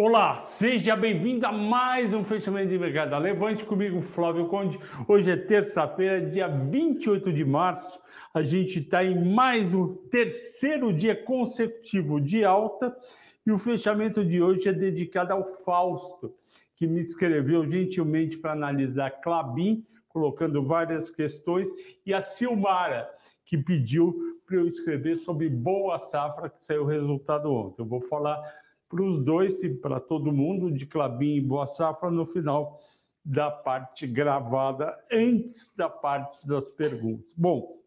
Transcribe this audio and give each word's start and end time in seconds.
Olá, 0.00 0.38
seja 0.38 0.94
bem-vindo 0.94 1.44
a 1.44 1.50
mais 1.50 2.14
um 2.14 2.22
fechamento 2.22 2.68
de 2.68 2.78
mercado. 2.78 3.18
Levante 3.18 3.64
comigo, 3.64 4.00
Flávio 4.00 4.46
Conde. 4.46 4.78
Hoje 5.08 5.28
é 5.28 5.36
terça-feira, 5.36 6.24
dia 6.24 6.46
28 6.46 7.32
de 7.32 7.44
março. 7.44 8.00
A 8.32 8.40
gente 8.40 8.78
está 8.78 9.02
em 9.02 9.34
mais 9.34 9.74
um 9.74 9.96
terceiro 10.08 10.92
dia 10.92 11.16
consecutivo 11.16 12.20
de 12.20 12.44
alta 12.44 12.96
e 13.44 13.50
o 13.50 13.58
fechamento 13.58 14.24
de 14.24 14.40
hoje 14.40 14.68
é 14.68 14.72
dedicado 14.72 15.32
ao 15.32 15.44
Fausto, 15.64 16.32
que 16.76 16.86
me 16.86 17.00
escreveu 17.00 17.68
gentilmente 17.68 18.38
para 18.38 18.52
analisar 18.52 19.10
Clabin, 19.20 19.84
colocando 20.08 20.64
várias 20.64 21.10
questões, 21.10 21.68
e 22.06 22.14
a 22.14 22.22
Silmara, 22.22 23.10
que 23.44 23.58
pediu 23.58 24.38
para 24.46 24.58
eu 24.58 24.68
escrever 24.68 25.16
sobre 25.16 25.48
Boa 25.48 25.98
Safra, 25.98 26.50
que 26.50 26.64
saiu 26.64 26.84
o 26.84 26.86
resultado 26.86 27.52
ontem. 27.52 27.82
Eu 27.82 27.86
vou 27.86 28.00
falar 28.00 28.40
para 28.88 29.02
os 29.02 29.22
dois 29.22 29.62
e 29.62 29.68
para 29.68 30.00
todo 30.00 30.32
mundo, 30.32 30.70
de 30.70 30.86
Clabin 30.86 31.36
e 31.36 31.40
Boa 31.40 31.66
Safra, 31.66 32.10
no 32.10 32.24
final 32.24 32.80
da 33.24 33.50
parte 33.50 34.06
gravada, 34.06 34.96
antes 35.12 35.72
da 35.76 35.88
parte 35.88 36.46
das 36.48 36.68
perguntas. 36.68 37.32
Bom, 37.36 37.78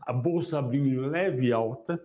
a 0.00 0.12
Bolsa 0.12 0.58
abriu 0.58 0.84
em 0.84 0.96
leve 0.96 1.52
alta, 1.52 2.02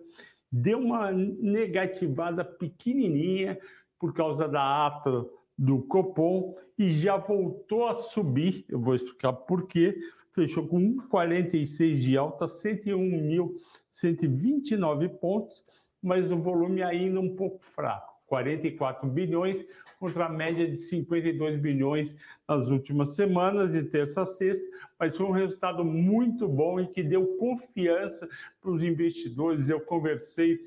deu 0.52 0.78
uma 0.78 1.10
negativada 1.10 2.44
pequenininha 2.44 3.58
por 3.98 4.12
causa 4.12 4.46
da 4.46 4.86
ata 4.86 5.26
do 5.56 5.82
Copom 5.82 6.56
e 6.78 6.90
já 6.90 7.16
voltou 7.16 7.86
a 7.86 7.94
subir. 7.94 8.66
Eu 8.68 8.80
vou 8.80 8.94
explicar 8.94 9.32
por 9.32 9.66
quê. 9.66 9.98
Fechou 10.32 10.66
com 10.66 10.78
1,46 10.78 11.96
de 11.96 12.18
alta, 12.18 12.44
101.129 12.46 15.08
pontos, 15.18 15.64
mas 16.02 16.30
o 16.30 16.36
volume 16.36 16.82
ainda 16.82 17.18
um 17.20 17.34
pouco 17.34 17.64
fraco. 17.64 18.13
44 18.26 19.08
bilhões, 19.08 19.64
contra 19.98 20.26
a 20.26 20.28
média 20.28 20.70
de 20.70 20.78
52 20.78 21.60
bilhões 21.60 22.16
nas 22.48 22.68
últimas 22.68 23.14
semanas, 23.14 23.72
de 23.72 23.84
terça 23.84 24.22
a 24.22 24.26
sexta, 24.26 24.64
mas 24.98 25.16
foi 25.16 25.26
um 25.26 25.30
resultado 25.30 25.84
muito 25.84 26.48
bom 26.48 26.80
e 26.80 26.86
que 26.86 27.02
deu 27.02 27.36
confiança 27.38 28.28
para 28.60 28.70
os 28.70 28.82
investidores. 28.82 29.68
Eu 29.68 29.80
conversei 29.80 30.60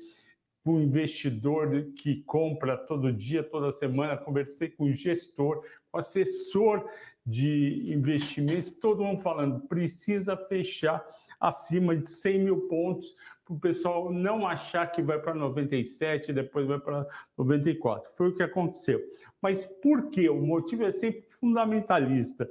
com 0.64 0.74
um 0.74 0.82
investidor 0.82 1.92
que 1.96 2.22
compra 2.22 2.76
todo 2.76 3.12
dia, 3.12 3.42
toda 3.42 3.72
semana, 3.72 4.16
conversei 4.16 4.68
com 4.68 4.84
o 4.84 4.92
gestor, 4.92 5.62
com 5.90 5.96
o 5.96 6.00
assessor 6.00 6.88
de 7.24 7.92
investimentos, 7.92 8.70
todo 8.70 9.04
mundo 9.04 9.20
falando, 9.20 9.60
precisa 9.68 10.36
fechar 10.36 11.04
acima 11.38 11.96
de 11.96 12.10
100 12.10 12.38
mil 12.40 12.68
pontos 12.68 13.14
o 13.48 13.58
pessoal 13.58 14.12
não 14.12 14.46
achar 14.46 14.86
que 14.86 15.02
vai 15.02 15.18
para 15.18 15.34
97 15.34 16.30
e 16.30 16.34
depois 16.34 16.66
vai 16.66 16.78
para 16.78 17.06
94. 17.36 18.12
Foi 18.14 18.28
o 18.28 18.34
que 18.34 18.42
aconteceu. 18.42 19.00
Mas 19.40 19.64
por 19.64 20.10
quê? 20.10 20.28
O 20.28 20.40
motivo 20.40 20.84
é 20.84 20.92
sempre 20.92 21.22
fundamentalista. 21.22 22.48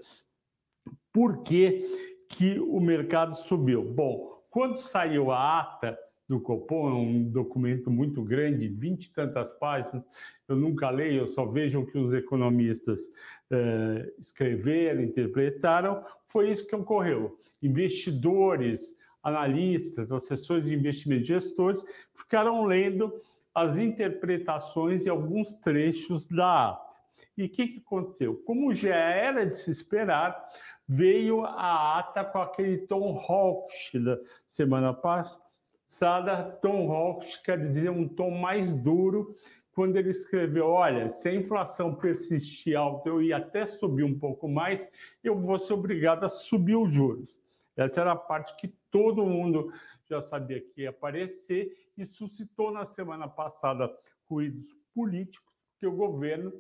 Por 1.14 1.44
que, 1.44 2.26
que 2.30 2.60
o 2.60 2.80
mercado 2.80 3.36
subiu? 3.36 3.84
Bom, 3.84 4.44
quando 4.50 4.78
saiu 4.78 5.32
a 5.32 5.60
ata 5.60 5.98
do 6.28 6.42
Copom, 6.42 6.90
é 6.90 6.94
um 6.94 7.24
documento 7.24 7.90
muito 7.90 8.22
grande, 8.22 8.68
vinte 8.68 9.06
e 9.06 9.14
tantas 9.14 9.50
páginas, 9.58 10.04
eu 10.48 10.56
nunca 10.56 10.90
leio, 10.90 11.22
eu 11.22 11.28
só 11.28 11.46
vejo 11.46 11.80
o 11.80 11.86
que 11.86 11.98
os 11.98 12.14
economistas 12.14 13.10
eh, 13.50 14.14
escreveram, 14.20 15.02
interpretaram, 15.02 16.04
foi 16.26 16.52
isso 16.52 16.68
que 16.68 16.76
ocorreu. 16.76 17.40
Investidores, 17.62 18.98
analistas, 19.28 20.12
assessores 20.12 20.66
de 20.66 20.74
investimento 20.74 21.26
gestores 21.26 21.84
ficaram 22.14 22.64
lendo 22.64 23.14
as 23.54 23.78
interpretações 23.78 25.06
e 25.06 25.10
alguns 25.10 25.54
trechos 25.56 26.28
da 26.28 26.70
ata. 26.70 26.88
E 27.36 27.46
o 27.46 27.50
que, 27.50 27.68
que 27.68 27.80
aconteceu? 27.80 28.36
Como 28.46 28.74
já 28.74 28.96
era 28.96 29.46
de 29.46 29.56
se 29.58 29.72
esperar, 29.72 30.48
veio 30.88 31.44
a 31.44 32.00
ata 32.00 32.24
com 32.24 32.40
aquele 32.40 32.78
tom 32.78 33.18
hawkish 33.18 33.94
da 34.04 34.20
semana 34.48 34.94
passada. 34.94 36.58
Tom 36.62 36.92
hawkish 36.92 37.38
quer 37.38 37.60
dizer 37.60 37.90
um 37.90 38.08
tom 38.08 38.32
mais 38.32 38.72
duro, 38.72 39.36
quando 39.74 39.98
ele 39.98 40.10
escreveu: 40.10 40.68
Olha, 40.68 41.10
se 41.10 41.28
a 41.28 41.34
inflação 41.34 41.94
persistir 41.96 42.78
alta, 42.78 43.10
eu 43.10 43.22
ia 43.22 43.38
até 43.38 43.66
subir 43.66 44.04
um 44.04 44.18
pouco 44.18 44.48
mais, 44.48 44.88
eu 45.24 45.40
vou 45.40 45.60
ser 45.60 45.74
obrigado 45.74 46.24
a 46.24 46.30
subir 46.30 46.76
os 46.76 46.92
juros. 46.92 47.40
Essa 47.76 48.02
era 48.02 48.14
a 48.14 48.16
parte 48.16 48.56
que 48.56 48.74
todo 48.92 49.26
mundo 49.26 49.72
já 50.10 50.22
sabia 50.22 50.62
que 50.62 50.82
ia 50.82 50.90
aparecer 50.90 51.72
e 51.98 52.06
suscitou 52.06 52.72
na 52.72 52.86
semana 52.86 53.28
passada 53.28 53.92
ruídos 54.30 54.76
políticos 54.94 55.54
que 55.80 55.86
o 55.86 55.92
governo 55.92 56.52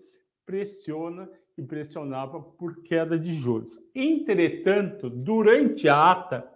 pressiona 0.46 1.30
e 1.58 1.64
pressionava 1.64 2.40
por 2.40 2.82
queda 2.84 3.18
de 3.18 3.34
juros. 3.34 3.78
Entretanto, 3.94 5.10
durante 5.10 5.90
a 5.90 6.12
ata, 6.12 6.50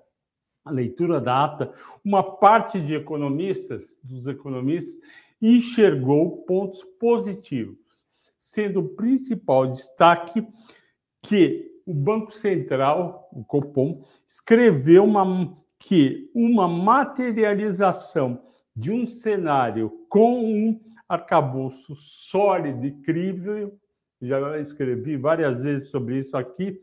a 0.63 0.71
leitura 0.71 1.19
da 1.19 1.43
ata, 1.43 1.73
uma 2.05 2.37
parte 2.37 2.79
de 2.79 2.95
economistas, 2.95 3.97
dos 4.03 4.27
economistas, 4.27 5.01
enxergou 5.41 6.43
pontos 6.43 6.83
positivos, 6.99 7.79
sendo 8.37 8.79
o 8.81 8.89
principal 8.89 9.67
destaque 9.67 10.47
que 11.21 11.71
o 11.85 11.93
Banco 11.93 12.31
Central, 12.31 13.27
o 13.33 13.43
Copom, 13.43 14.03
escreveu 14.25 15.03
uma, 15.03 15.57
que 15.81 16.29
uma 16.33 16.67
materialização 16.67 18.43
de 18.75 18.91
um 18.91 19.05
cenário 19.05 20.05
com 20.07 20.45
um 20.45 20.79
arcabouço 21.09 21.95
sólido 21.95 22.85
e 22.85 22.91
crível, 23.01 23.77
já 24.21 24.59
escrevi 24.59 25.17
várias 25.17 25.63
vezes 25.63 25.89
sobre 25.89 26.19
isso 26.19 26.37
aqui, 26.37 26.79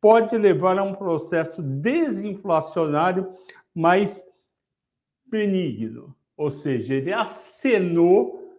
pode 0.00 0.38
levar 0.38 0.78
a 0.78 0.84
um 0.84 0.94
processo 0.94 1.60
desinflacionário 1.60 3.32
mais 3.74 4.24
benigno. 5.26 6.14
Ou 6.36 6.50
seja, 6.50 6.94
ele 6.94 7.12
acenou 7.12 8.56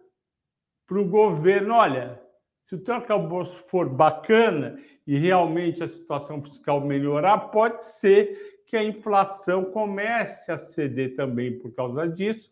para 0.86 1.00
o 1.00 1.08
governo: 1.08 1.74
olha, 1.74 2.20
se 2.64 2.74
o 2.74 2.78
teu 2.78 2.94
arcabouço 2.94 3.56
for 3.66 3.88
bacana 3.88 4.78
e 5.06 5.16
realmente 5.16 5.82
a 5.82 5.88
situação 5.88 6.42
fiscal 6.42 6.82
melhorar, 6.82 7.38
pode 7.50 7.86
ser 7.86 8.47
que 8.68 8.76
a 8.76 8.84
inflação 8.84 9.64
comece 9.64 10.52
a 10.52 10.58
ceder 10.58 11.16
também 11.16 11.58
por 11.58 11.72
causa 11.72 12.06
disso 12.06 12.50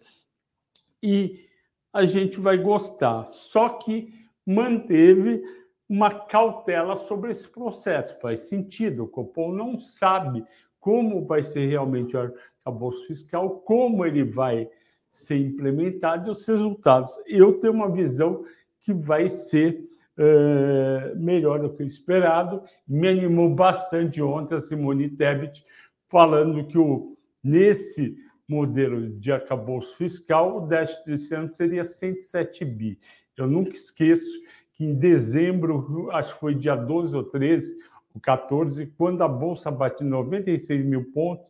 e 1.03 1.47
a 1.93 2.07
gente 2.07 2.41
vai 2.41 2.57
gostar. 2.57 3.29
Só 3.29 3.69
que 3.69 4.13
manteve 4.45 5.43
uma 5.87 6.11
cautela 6.11 6.97
sobre 6.97 7.31
esse 7.31 7.47
processo. 7.47 8.19
Faz 8.19 8.49
sentido, 8.49 9.05
o 9.05 9.09
Copom 9.09 9.53
não 9.53 9.79
sabe 9.79 10.43
como 10.81 11.27
vai 11.27 11.43
ser 11.43 11.67
realmente 11.67 12.17
o 12.17 12.21
arcabouço 12.21 13.07
fiscal, 13.07 13.61
como 13.61 14.05
ele 14.05 14.25
vai 14.25 14.69
ser 15.11 15.37
implementado 15.37 16.29
e 16.29 16.33
os 16.33 16.47
resultados. 16.47 17.13
Eu 17.27 17.61
tenho 17.61 17.75
uma 17.75 17.91
visão 17.91 18.43
que 18.81 18.93
vai 18.95 19.29
ser 19.29 19.87
uh, 20.17 21.17
melhor 21.19 21.61
do 21.61 21.75
que 21.75 21.83
esperado. 21.83 22.63
Me 22.89 23.09
animou 23.09 23.55
bastante 23.55 24.23
ontem 24.23 24.55
a 24.55 24.61
Simone 24.61 25.11
Tebet 25.11 25.65
falando 26.09 26.67
que 26.67 26.79
o, 26.79 27.17
nesse 27.43 28.17
modelo 28.49 29.09
de 29.19 29.33
arcabouço 29.33 29.97
fiscal, 29.97 30.59
o 30.59 30.67
déficit 30.67 31.05
desse 31.05 31.35
ano 31.35 31.55
seria 31.55 31.85
107 31.85 32.65
bi. 32.65 32.99
Eu 33.37 33.47
nunca 33.47 33.71
esqueço 33.71 34.41
que 34.73 34.85
em 34.85 34.95
dezembro, 34.95 36.11
acho 36.13 36.35
que 36.35 36.41
foi 36.41 36.55
dia 36.55 36.77
12 36.77 37.17
ou 37.17 37.25
13, 37.25 37.77
ou 38.15 38.21
14, 38.21 38.87
quando 38.99 39.23
a 39.23 39.29
Bolsa 39.29 39.71
bateu 39.71 40.07
96 40.07 40.85
mil 40.85 41.13
pontos, 41.13 41.47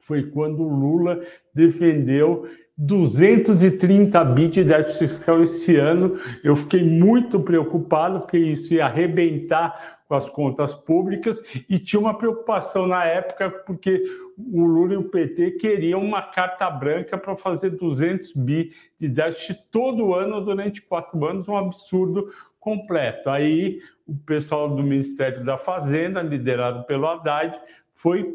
foi 0.00 0.30
quando 0.30 0.62
o 0.62 0.68
Lula 0.68 1.24
defendeu 1.54 2.46
230 2.76 4.24
bi 4.24 4.48
de 4.48 4.64
déficit 4.64 5.08
fiscal 5.08 5.42
esse 5.42 5.76
ano. 5.76 6.18
Eu 6.42 6.56
fiquei 6.56 6.82
muito 6.82 7.38
preocupado, 7.40 8.20
porque 8.20 8.36
isso 8.36 8.74
ia 8.74 8.86
arrebentar 8.86 10.00
com 10.08 10.14
as 10.14 10.28
contas 10.28 10.74
públicas, 10.74 11.40
e 11.68 11.78
tinha 11.78 11.98
uma 12.00 12.18
preocupação 12.18 12.86
na 12.86 13.04
época, 13.04 13.48
porque 13.48 14.02
o 14.36 14.64
Lula 14.64 14.94
e 14.94 14.96
o 14.96 15.04
PT 15.04 15.52
queriam 15.52 16.02
uma 16.02 16.20
carta 16.20 16.68
branca 16.68 17.16
para 17.16 17.36
fazer 17.36 17.70
200 17.70 18.32
bi 18.32 18.72
de 18.98 19.08
déficit 19.08 19.58
todo 19.70 20.14
ano 20.14 20.44
durante 20.44 20.82
quatro 20.82 21.24
anos, 21.24 21.48
um 21.48 21.56
absurdo 21.56 22.28
completo. 22.60 23.30
Aí 23.30 23.80
o 24.06 24.14
pessoal 24.14 24.68
do 24.68 24.82
Ministério 24.82 25.44
da 25.44 25.56
Fazenda, 25.56 26.20
liderado 26.20 26.84
pelo 26.84 27.06
Haddad, 27.06 27.58
foi 27.94 28.34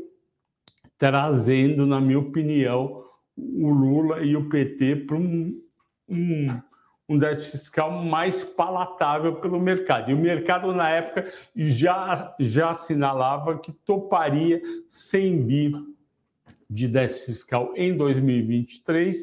trazendo, 0.98 1.86
na 1.86 2.02
minha 2.02 2.20
opinião, 2.20 3.04
o 3.62 3.70
Lula 3.70 4.22
e 4.22 4.36
o 4.36 4.50
PT 4.50 4.96
para 5.08 5.18
um, 5.18 5.62
um, 6.08 6.60
um 7.08 7.18
déficit 7.18 7.60
fiscal 7.60 7.92
mais 8.04 8.44
palatável 8.44 9.36
pelo 9.36 9.60
mercado. 9.60 10.12
E 10.12 10.14
o 10.14 10.18
mercado, 10.18 10.74
na 10.74 10.90
época, 10.90 11.32
já, 11.56 12.36
já 12.40 12.72
assinalava 12.72 13.58
que 13.58 13.72
toparia 13.72 14.62
100 14.88 15.46
bi 15.46 15.74
de 16.70 16.88
déficit 16.88 17.26
fiscal 17.26 17.74
em 17.76 17.96
2023 17.96 19.18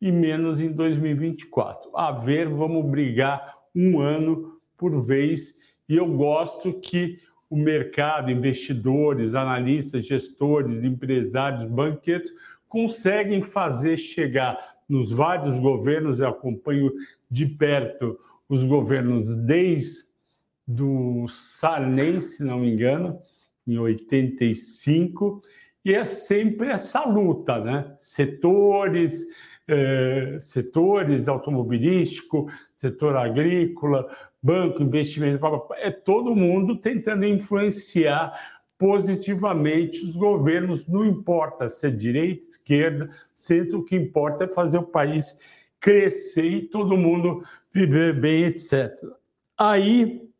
e 0.00 0.12
menos 0.12 0.60
em 0.60 0.70
2024. 0.70 1.90
A 1.96 2.12
ver, 2.12 2.48
vamos 2.48 2.84
brigar 2.90 3.56
um 3.74 4.00
ano 4.00 4.60
por 4.76 5.00
vez. 5.04 5.54
E 5.88 5.96
eu 5.96 6.06
gosto 6.06 6.72
que 6.74 7.18
o 7.48 7.56
mercado, 7.56 8.30
investidores, 8.30 9.34
analistas, 9.34 10.06
gestores, 10.06 10.82
empresários, 10.82 11.64
banqueiros, 11.64 12.30
conseguem 12.76 13.40
fazer 13.40 13.96
chegar 13.96 14.76
nos 14.86 15.10
vários 15.10 15.58
governos, 15.58 16.20
eu 16.20 16.28
acompanho 16.28 16.92
de 17.30 17.46
perto 17.46 18.20
os 18.46 18.62
governos 18.64 19.34
desde 19.34 20.04
do 20.68 21.26
Sarney, 21.26 22.20
se 22.20 22.44
não 22.44 22.58
me 22.58 22.70
engano, 22.70 23.18
em 23.66 23.78
85, 23.78 25.40
e 25.82 25.94
é 25.94 26.04
sempre 26.04 26.68
essa 26.68 27.02
luta, 27.06 27.58
né? 27.60 27.94
Setores, 27.98 29.24
eh, 29.66 30.36
setores 30.38 31.28
automobilístico, 31.28 32.46
setor 32.76 33.16
agrícola, 33.16 34.06
banco, 34.42 34.82
investimento, 34.82 35.40
é 35.76 35.90
todo 35.90 36.36
mundo 36.36 36.76
tentando 36.76 37.24
influenciar 37.24 38.55
positivamente 38.78 40.04
os 40.04 40.16
governos, 40.16 40.86
não 40.86 41.04
importa 41.04 41.68
se 41.68 41.86
é 41.86 41.90
direita, 41.90 42.46
esquerda, 42.46 43.10
centro, 43.32 43.78
o 43.78 43.84
que 43.84 43.96
importa 43.96 44.44
é 44.44 44.48
fazer 44.48 44.78
o 44.78 44.82
país 44.82 45.36
crescer 45.80 46.44
e 46.44 46.68
todo 46.68 46.96
mundo 46.96 47.42
viver 47.72 48.18
bem, 48.18 48.44
etc. 48.44 48.92
Aí, 49.56 50.30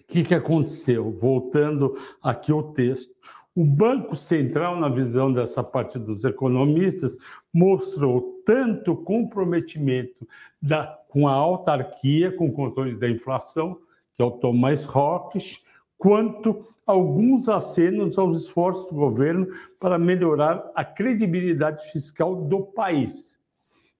o 0.00 0.04
que, 0.06 0.24
que 0.24 0.34
aconteceu? 0.34 1.10
Voltando 1.12 1.96
aqui 2.22 2.50
ao 2.50 2.72
texto. 2.72 3.14
O 3.54 3.64
Banco 3.64 4.16
Central, 4.16 4.76
na 4.80 4.88
visão 4.88 5.32
dessa 5.32 5.62
parte 5.62 5.96
dos 5.96 6.24
economistas, 6.24 7.16
mostrou 7.52 8.42
tanto 8.44 8.96
comprometimento 8.96 10.26
da, 10.60 10.86
com 11.08 11.28
a 11.28 11.32
autarquia, 11.32 12.32
com 12.32 12.48
o 12.48 12.52
controle 12.52 12.96
da 12.96 13.08
inflação, 13.08 13.78
que 14.14 14.22
é 14.22 14.24
o 14.24 14.32
Thomas 14.32 14.84
Roques, 14.84 15.62
quanto 16.04 16.66
alguns 16.86 17.48
acenos 17.48 18.18
aos 18.18 18.42
esforços 18.42 18.86
do 18.88 18.94
governo 18.94 19.48
para 19.80 19.98
melhorar 19.98 20.70
a 20.74 20.84
credibilidade 20.84 21.90
fiscal 21.90 22.44
do 22.44 22.60
país. 22.60 23.38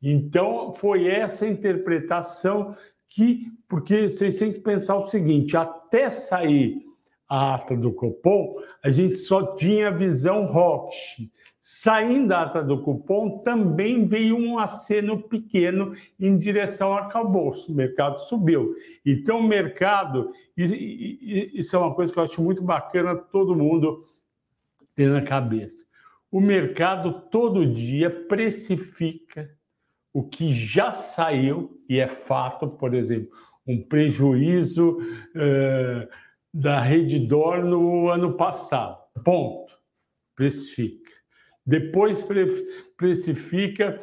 Então, 0.03 0.75
foi 0.75 1.09
essa 1.09 1.49
interpretação 1.49 2.77
que, 3.09 3.51
porque 3.67 4.09
vocês 4.09 4.39
têm 4.39 4.53
que 4.53 4.61
pensar 4.61 4.99
o 4.99 5.07
seguinte: 5.07 5.57
até 5.57 6.11
sair 6.11 6.77
a 7.27 7.55
ata 7.55 7.75
do 7.75 7.91
Copom, 7.91 8.57
a 8.83 8.91
gente 8.91 9.17
só 9.17 9.57
tinha 9.57 9.89
a 9.89 9.91
visão 9.91 10.45
Roche. 10.45 11.33
Saindo 11.67 12.29
da 12.29 12.43
ata 12.43 12.63
do 12.63 12.83
cupom, 12.83 13.39
também 13.39 14.05
veio 14.05 14.37
um 14.37 14.59
aceno 14.59 15.23
pequeno 15.23 15.95
em 16.21 16.37
direção 16.37 16.89
ao 16.89 17.05
arcabouço. 17.05 17.73
O 17.73 17.75
mercado 17.75 18.19
subiu. 18.19 18.75
Então, 19.05 19.41
o 19.41 19.49
mercado, 19.49 20.31
isso 20.55 21.75
é 21.75 21.79
uma 21.79 21.95
coisa 21.95 22.13
que 22.13 22.19
eu 22.19 22.25
acho 22.25 22.43
muito 22.43 22.63
bacana 22.63 23.17
todo 23.17 23.57
mundo 23.57 24.05
ter 24.95 25.09
na 25.09 25.23
cabeça. 25.23 25.87
O 26.31 26.39
mercado 26.39 27.23
todo 27.31 27.65
dia 27.65 28.11
precifica 28.11 29.51
o 30.13 30.23
que 30.23 30.53
já 30.53 30.93
saiu, 30.93 31.83
e 31.89 31.99
é 31.99 32.09
fato, 32.09 32.69
por 32.69 32.93
exemplo, 32.93 33.31
um 33.67 33.83
prejuízo 33.83 34.99
uh, 34.99 36.09
da 36.53 36.79
Redditor 36.79 37.65
no 37.65 38.11
ano 38.11 38.35
passado. 38.35 38.99
Ponto. 39.25 39.73
Precifica. 40.37 41.04
Depois 41.67 42.19
precifica 42.97 44.01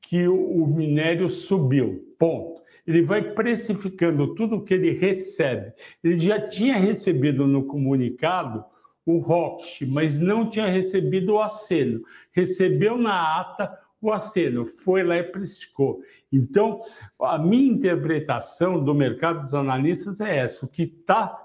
que 0.00 0.28
o 0.28 0.66
minério 0.66 1.28
subiu. 1.28 2.14
Ponto. 2.18 2.62
Ele 2.86 3.02
vai 3.02 3.32
precificando 3.32 4.34
tudo 4.34 4.62
que 4.62 4.74
ele 4.74 4.90
recebe. 4.90 5.72
Ele 6.02 6.18
já 6.18 6.48
tinha 6.48 6.76
recebido 6.76 7.46
no 7.46 7.64
comunicado 7.64 8.64
o 9.04 9.18
ROC, 9.18 9.84
mas 9.86 10.18
não 10.18 10.48
tinha 10.48 10.66
recebido 10.66 11.34
o 11.34 11.40
aceno. 11.40 12.02
Recebeu 12.32 12.96
na 12.96 13.40
ata 13.40 13.78
o 14.00 14.12
aceno, 14.12 14.66
foi 14.66 15.04
lá 15.04 15.16
e 15.16 15.22
precificou. 15.22 16.02
Então, 16.32 16.82
a 17.20 17.38
minha 17.38 17.72
interpretação 17.72 18.82
do 18.82 18.94
mercado 18.94 19.42
dos 19.42 19.54
analistas 19.54 20.20
é 20.20 20.38
essa: 20.38 20.66
o 20.66 20.68
que 20.68 20.82
está 20.82 21.40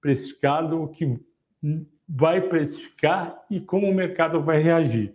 precificado, 0.00 0.82
o 0.82 0.88
que 0.88 1.20
vai 2.12 2.40
precificar 2.40 3.40
e 3.48 3.60
como 3.60 3.88
o 3.88 3.94
mercado 3.94 4.42
vai 4.42 4.60
reagir, 4.60 5.14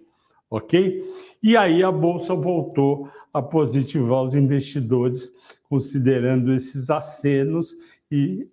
ok? 0.49 1.03
E 1.43 1.57
aí 1.57 1.83
a 1.83 1.91
bolsa 1.91 2.33
voltou 2.33 3.09
a 3.33 3.41
positivar 3.41 4.23
os 4.23 4.33
investidores, 4.33 5.29
considerando 5.67 6.53
esses 6.53 6.89
acenos 6.89 7.75
e 8.09 8.47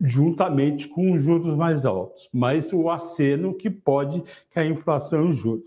juntamente 0.00 0.88
com 0.88 1.12
os 1.12 1.22
juros 1.22 1.54
mais 1.54 1.84
altos, 1.84 2.30
mas 2.32 2.72
o 2.72 2.88
aceno 2.88 3.52
que 3.52 3.68
pode 3.68 4.24
cair 4.50 4.68
a 4.68 4.72
inflação 4.72 5.26
e 5.26 5.28
os 5.28 5.36
juros. 5.36 5.66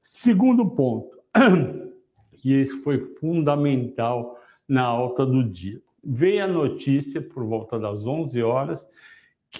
Segundo 0.00 0.64
ponto, 0.64 1.18
e 2.42 2.54
esse 2.54 2.78
foi 2.78 2.98
fundamental 2.98 4.38
na 4.66 4.84
alta 4.84 5.26
do 5.26 5.44
dia. 5.44 5.82
Veio 6.02 6.44
a 6.44 6.48
notícia 6.48 7.20
por 7.20 7.44
volta 7.44 7.78
das 7.78 8.06
11 8.06 8.42
horas 8.42 8.86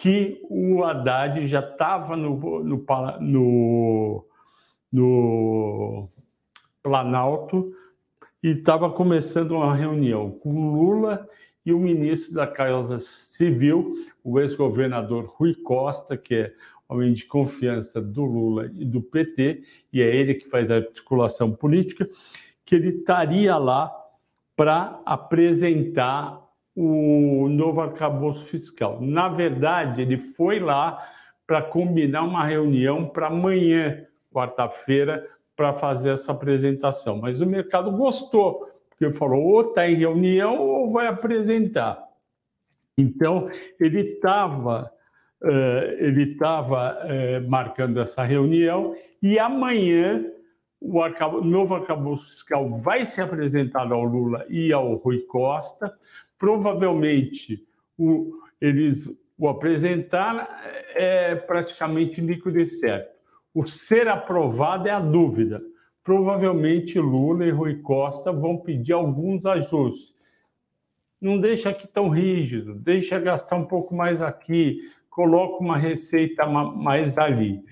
que 0.00 0.40
o 0.50 0.84
Haddad 0.84 1.46
já 1.46 1.60
estava 1.60 2.16
no, 2.16 2.62
no, 2.62 2.84
no, 3.20 4.24
no 4.92 6.08
Planalto 6.82 7.72
e 8.42 8.50
estava 8.50 8.90
começando 8.90 9.52
uma 9.52 9.74
reunião 9.74 10.30
com 10.30 10.74
Lula 10.74 11.26
e 11.64 11.72
o 11.72 11.80
ministro 11.80 12.34
da 12.34 12.46
Casa 12.46 12.98
Civil, 13.00 13.94
o 14.22 14.38
ex-governador 14.38 15.24
Rui 15.24 15.54
Costa, 15.54 16.16
que 16.16 16.34
é 16.34 16.54
homem 16.88 17.12
de 17.12 17.24
confiança 17.24 18.00
do 18.00 18.24
Lula 18.24 18.66
e 18.74 18.84
do 18.84 19.00
PT, 19.00 19.62
e 19.92 20.02
é 20.02 20.14
ele 20.14 20.34
que 20.34 20.48
faz 20.48 20.70
a 20.70 20.76
articulação 20.76 21.50
política, 21.52 22.08
que 22.64 22.74
ele 22.74 22.98
estaria 22.98 23.56
lá 23.56 23.92
para 24.54 25.00
apresentar 25.04 26.45
o 26.76 27.48
novo 27.48 27.80
arcabouço 27.80 28.44
fiscal. 28.44 29.00
Na 29.00 29.28
verdade, 29.28 30.02
ele 30.02 30.18
foi 30.18 30.60
lá 30.60 31.02
para 31.46 31.62
combinar 31.62 32.22
uma 32.22 32.44
reunião 32.44 33.08
para 33.08 33.28
amanhã, 33.28 34.04
quarta-feira, 34.30 35.26
para 35.56 35.72
fazer 35.72 36.10
essa 36.10 36.32
apresentação. 36.32 37.16
Mas 37.16 37.40
o 37.40 37.46
mercado 37.46 37.90
gostou, 37.90 38.70
porque 38.90 39.10
falou 39.14 39.42
ou 39.42 39.62
está 39.62 39.88
em 39.88 39.94
reunião 39.94 40.58
ou 40.58 40.92
vai 40.92 41.06
apresentar. 41.06 42.04
Então, 42.98 43.48
ele 43.80 44.00
estava 44.00 44.92
uh, 45.42 45.92
ele 45.98 46.32
estava 46.32 46.98
uh, 46.98 47.48
marcando 47.48 48.00
essa 48.00 48.22
reunião 48.22 48.94
e 49.22 49.38
amanhã 49.38 50.24
o 50.78 51.40
novo 51.42 51.74
arcabouço 51.74 52.28
fiscal 52.32 52.68
vai 52.78 53.06
ser 53.06 53.22
apresentado 53.22 53.94
ao 53.94 54.04
Lula 54.04 54.44
e 54.48 54.72
ao 54.72 54.94
Rui 54.96 55.20
Costa 55.22 55.92
provavelmente 56.38 57.66
o, 57.98 58.32
eles 58.60 59.08
o 59.38 59.48
apresentar 59.48 60.62
é 60.94 61.34
praticamente 61.34 62.20
líquido 62.20 62.58
e 62.58 62.66
certo. 62.66 63.14
O 63.52 63.66
ser 63.66 64.08
aprovado 64.08 64.88
é 64.88 64.90
a 64.90 65.00
dúvida. 65.00 65.62
Provavelmente 66.02 66.98
Lula 66.98 67.44
e 67.44 67.50
Rui 67.50 67.76
Costa 67.76 68.32
vão 68.32 68.56
pedir 68.56 68.92
alguns 68.92 69.44
ajustes. 69.44 70.14
Não 71.20 71.40
deixa 71.40 71.70
aqui 71.70 71.86
tão 71.88 72.08
rígido, 72.08 72.74
deixa 72.74 73.18
gastar 73.18 73.56
um 73.56 73.64
pouco 73.64 73.94
mais 73.94 74.22
aqui, 74.22 74.80
coloca 75.10 75.62
uma 75.62 75.76
receita 75.76 76.46
mais 76.46 77.18
ali. 77.18 77.62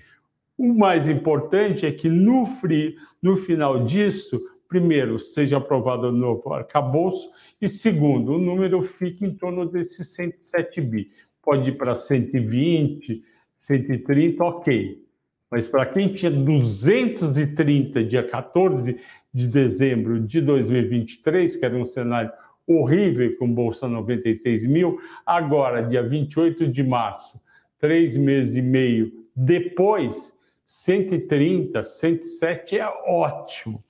O 0.57 0.73
mais 0.73 1.07
importante 1.07 1.85
é 1.85 1.91
que 1.91 2.09
no, 2.09 2.45
free, 2.45 2.95
no 3.21 3.37
final 3.37 3.83
disso, 3.83 4.41
primeiro, 4.67 5.17
seja 5.19 5.57
aprovado 5.57 6.07
o 6.07 6.11
novo 6.11 6.53
arcabouço, 6.53 7.29
e 7.61 7.69
segundo, 7.69 8.33
o 8.33 8.37
número 8.37 8.81
fique 8.81 9.25
em 9.25 9.33
torno 9.33 9.65
desses 9.65 10.07
107 10.13 10.81
bi. 10.81 11.11
Pode 11.41 11.69
ir 11.69 11.77
para 11.77 11.95
120, 11.95 13.23
130, 13.55 14.43
ok. 14.43 15.05
Mas 15.49 15.67
para 15.67 15.85
quem 15.85 16.11
tinha 16.13 16.31
230 16.31 18.03
dia 18.03 18.27
14 18.27 18.97
de 19.33 19.47
dezembro 19.47 20.19
de 20.19 20.41
2023, 20.41 21.55
que 21.55 21.65
era 21.65 21.77
um 21.77 21.85
cenário 21.85 22.31
horrível 22.67 23.37
com 23.37 23.53
Bolsa 23.53 23.87
96 23.87 24.65
mil, 24.65 24.99
agora, 25.25 25.83
dia 25.83 26.01
28 26.01 26.67
de 26.67 26.83
março, 26.83 27.39
três 27.79 28.17
meses 28.17 28.55
e 28.55 28.61
meio 28.61 29.11
depois, 29.35 30.33
130, 30.65 31.83
107 31.83 32.79
é 32.79 32.87
ótimo 33.05 33.83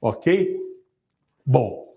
ok? 0.00 0.58
Bom, 1.44 1.90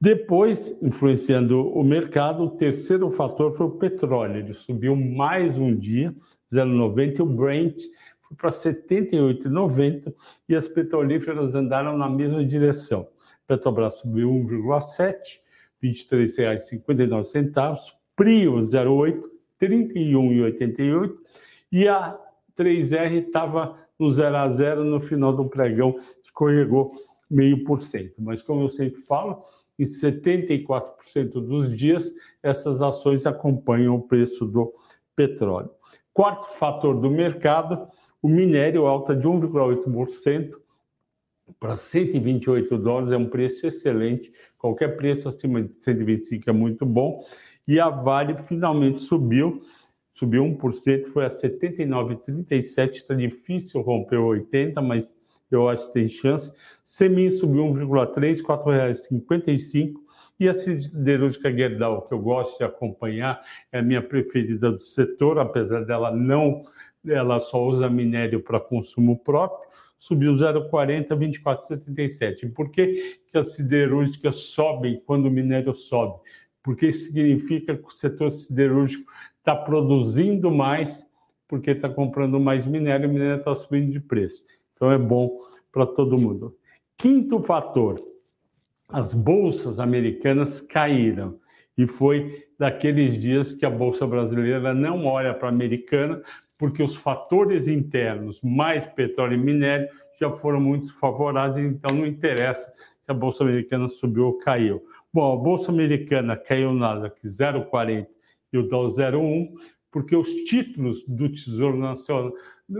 depois, 0.00 0.76
influenciando 0.82 1.68
o 1.68 1.82
mercado, 1.82 2.44
o 2.44 2.50
terceiro 2.50 3.10
fator 3.10 3.52
foi 3.52 3.66
o 3.66 3.70
petróleo. 3.70 4.36
Ele 4.36 4.52
subiu 4.52 4.94
mais 4.94 5.58
um 5.58 5.74
dia, 5.74 6.14
0,90, 6.52 7.18
e 7.18 7.22
o 7.22 7.26
Brent 7.26 7.80
foi 8.22 8.36
para 8.36 8.50
78,90 8.50 10.14
e 10.48 10.54
as 10.54 10.68
petrolíferas 10.68 11.54
andaram 11.54 11.96
na 11.96 12.08
mesma 12.08 12.44
direção. 12.44 13.08
Petrobras 13.46 13.94
subiu 13.94 14.30
1,7, 14.30 15.40
R$ 15.82 15.90
23,59, 15.90 17.78
Prio 18.14 18.56
08, 18.56 19.30
R$ 19.60 19.68
31,88 19.68 21.14
e 21.72 21.88
a 21.88 22.18
3R 22.56 23.26
estava 23.26 23.78
no 23.98 24.10
0 24.10 24.36
a 24.36 24.48
0 24.48 24.84
no 24.84 25.00
final 25.00 25.32
do 25.32 25.48
pregão, 25.48 25.98
escorregou 26.22 26.92
meio 27.30 27.64
por 27.64 27.82
cento. 27.82 28.14
Mas 28.18 28.42
como 28.42 28.62
eu 28.62 28.70
sempre 28.70 29.00
falo, 29.00 29.44
em 29.78 29.84
74% 29.84 31.32
dos 31.32 31.76
dias 31.76 32.12
essas 32.42 32.80
ações 32.80 33.26
acompanham 33.26 33.96
o 33.96 34.02
preço 34.02 34.46
do 34.46 34.72
petróleo. 35.14 35.70
Quarto 36.12 36.50
fator 36.52 36.98
do 36.98 37.10
mercado, 37.10 37.88
o 38.22 38.28
minério 38.28 38.86
alta 38.86 39.14
de 39.14 39.26
1,8% 39.26 40.56
para 41.60 41.76
128 41.76 42.76
dólares, 42.78 43.12
é 43.12 43.16
um 43.16 43.28
preço 43.28 43.66
excelente. 43.66 44.32
Qualquer 44.58 44.96
preço 44.96 45.28
acima 45.28 45.62
de 45.62 45.80
125 45.80 46.48
é 46.48 46.52
muito 46.52 46.84
bom. 46.84 47.20
E 47.68 47.78
a 47.78 47.88
Vale 47.88 48.36
finalmente 48.36 49.02
subiu, 49.02 49.60
subiu 50.12 50.42
1%, 50.44 51.06
foi 51.06 51.24
a 51.24 51.28
79,37. 51.28 52.90
Está 52.96 53.14
difícil 53.14 53.80
romper 53.80 54.18
80, 54.18 54.80
mas 54.80 55.14
eu 55.50 55.68
acho 55.68 55.86
que 55.88 55.94
tem 55.94 56.08
chance. 56.08 56.52
Semin 56.82 57.30
subiu 57.30 57.64
1,3, 57.64 58.38
R$ 58.38 58.42
4,55. 58.42 59.94
E 60.38 60.48
a 60.48 60.54
siderúrgica 60.54 61.50
Gerdau, 61.50 62.02
que 62.02 62.12
eu 62.12 62.18
gosto 62.18 62.58
de 62.58 62.64
acompanhar, 62.64 63.42
é 63.72 63.78
a 63.78 63.82
minha 63.82 64.02
preferida 64.02 64.70
do 64.70 64.80
setor, 64.80 65.38
apesar 65.38 65.84
dela 65.84 66.10
não, 66.10 66.62
ela 67.06 67.40
só 67.40 67.64
usa 67.64 67.88
minério 67.88 68.42
para 68.42 68.60
consumo 68.60 69.18
próprio, 69.18 69.70
subiu 69.96 70.34
0,40 70.34 71.12
a 71.12 71.16
24,77. 71.16 72.52
Por 72.52 72.70
que, 72.70 73.18
que 73.28 73.38
as 73.38 73.54
siderúrgicas 73.54 74.36
sobem 74.36 75.00
quando 75.06 75.26
o 75.26 75.30
minério 75.30 75.74
sobe? 75.74 76.20
Porque 76.62 76.88
isso 76.88 77.06
significa 77.06 77.74
que 77.74 77.86
o 77.86 77.90
setor 77.90 78.30
siderúrgico 78.30 79.10
está 79.38 79.56
produzindo 79.56 80.50
mais 80.50 81.06
porque 81.48 81.70
está 81.70 81.88
comprando 81.88 82.40
mais 82.40 82.66
minério 82.66 83.06
e 83.06 83.08
o 83.08 83.12
minério 83.12 83.38
está 83.38 83.54
subindo 83.54 83.90
de 83.90 84.00
preço. 84.00 84.44
Então 84.76 84.92
é 84.92 84.98
bom 84.98 85.40
para 85.72 85.86
todo 85.86 86.18
mundo. 86.18 86.54
Quinto 86.96 87.42
fator, 87.42 88.00
as 88.88 89.12
bolsas 89.12 89.80
americanas 89.80 90.60
caíram. 90.60 91.38
E 91.76 91.86
foi 91.86 92.44
daqueles 92.58 93.20
dias 93.20 93.52
que 93.52 93.66
a 93.66 93.70
bolsa 93.70 94.06
brasileira 94.06 94.72
não 94.72 95.04
olha 95.04 95.34
para 95.34 95.48
a 95.48 95.50
americana, 95.50 96.22
porque 96.56 96.82
os 96.82 96.96
fatores 96.96 97.68
internos, 97.68 98.40
mais 98.42 98.86
petróleo 98.86 99.34
e 99.34 99.38
minério, 99.38 99.88
já 100.18 100.30
foram 100.30 100.60
muito 100.60 100.98
favoráveis, 100.98 101.66
então 101.66 101.94
não 101.94 102.06
interessa 102.06 102.72
se 103.02 103.10
a 103.10 103.14
bolsa 103.14 103.44
americana 103.44 103.88
subiu 103.88 104.26
ou 104.26 104.38
caiu. 104.38 104.82
Bom, 105.12 105.34
a 105.34 105.36
bolsa 105.36 105.70
americana 105.70 106.36
caiu 106.36 106.72
nada 106.72 107.10
que 107.10 107.28
0,40 107.28 108.06
e 108.52 108.58
o 108.58 108.68
Dow 108.68 108.88
0,1, 108.88 109.52
porque 109.90 110.16
os 110.16 110.28
títulos 110.44 111.04
do 111.06 111.28
Tesouro 111.28 111.76
Nacional 111.76 112.32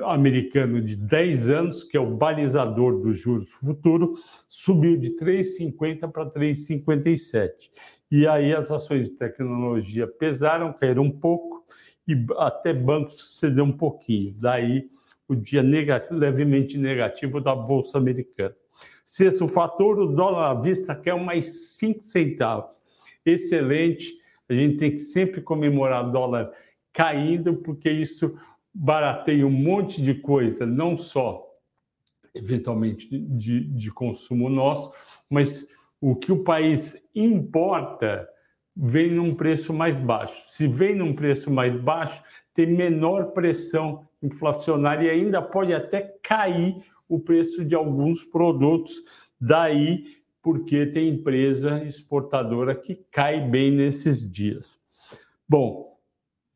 americano 0.04 0.80
de 0.80 0.96
10 0.96 1.50
anos, 1.50 1.84
que 1.84 1.96
é 1.96 2.00
o 2.00 2.16
balizador 2.16 3.00
dos 3.00 3.18
juros 3.18 3.48
futuro, 3.50 4.14
subiu 4.48 4.96
de 4.96 5.10
3,50 5.16 6.10
para 6.10 6.26
3,57. 6.30 7.70
E 8.10 8.26
aí 8.26 8.54
as 8.54 8.70
ações 8.70 9.10
de 9.10 9.16
tecnologia 9.16 10.06
pesaram, 10.06 10.72
caíram 10.72 11.02
um 11.02 11.10
pouco, 11.10 11.64
e 12.06 12.14
até 12.38 12.72
bancos 12.72 13.38
cedeu 13.38 13.64
um 13.64 13.72
pouquinho. 13.72 14.34
Daí 14.38 14.88
o 15.28 15.34
dia 15.34 15.62
negativo, 15.62 16.14
levemente 16.14 16.78
negativo 16.78 17.40
da 17.40 17.54
Bolsa 17.54 17.98
Americana. 17.98 18.54
Sexto 19.04 19.48
fator, 19.48 19.98
o 19.98 20.06
dólar 20.06 20.50
à 20.50 20.54
vista 20.54 20.94
quer 20.94 21.16
mais 21.16 21.76
5 21.76 22.04
centavos. 22.04 22.76
Excelente, 23.24 24.14
a 24.48 24.54
gente 24.54 24.76
tem 24.76 24.92
que 24.92 24.98
sempre 24.98 25.40
comemorar 25.40 26.10
dólar 26.10 26.52
caindo, 26.92 27.56
porque 27.56 27.90
isso 27.90 28.36
barateia 28.78 29.46
um 29.46 29.50
monte 29.50 30.02
de 30.02 30.14
coisa, 30.14 30.66
não 30.66 30.98
só 30.98 31.46
eventualmente 32.34 33.08
de, 33.08 33.64
de 33.64 33.90
consumo 33.90 34.48
nosso, 34.50 34.92
mas 35.30 35.66
o 36.00 36.14
que 36.14 36.30
o 36.30 36.44
país 36.44 37.02
importa 37.14 38.28
vem 38.76 39.10
num 39.10 39.34
preço 39.34 39.72
mais 39.72 39.98
baixo. 39.98 40.44
Se 40.48 40.68
vem 40.68 40.94
num 40.94 41.14
preço 41.14 41.50
mais 41.50 41.74
baixo, 41.74 42.22
tem 42.52 42.66
menor 42.66 43.32
pressão 43.32 44.06
inflacionária 44.22 45.06
e 45.06 45.20
ainda 45.20 45.40
pode 45.40 45.72
até 45.72 46.14
cair 46.22 46.76
o 47.08 47.18
preço 47.18 47.64
de 47.64 47.74
alguns 47.74 48.22
produtos. 48.22 49.02
Daí, 49.40 50.16
porque 50.42 50.86
tem 50.86 51.08
empresa 51.08 51.82
exportadora 51.84 52.74
que 52.74 52.96
cai 53.10 53.40
bem 53.40 53.70
nesses 53.70 54.30
dias. 54.30 54.78
Bom, 55.48 55.85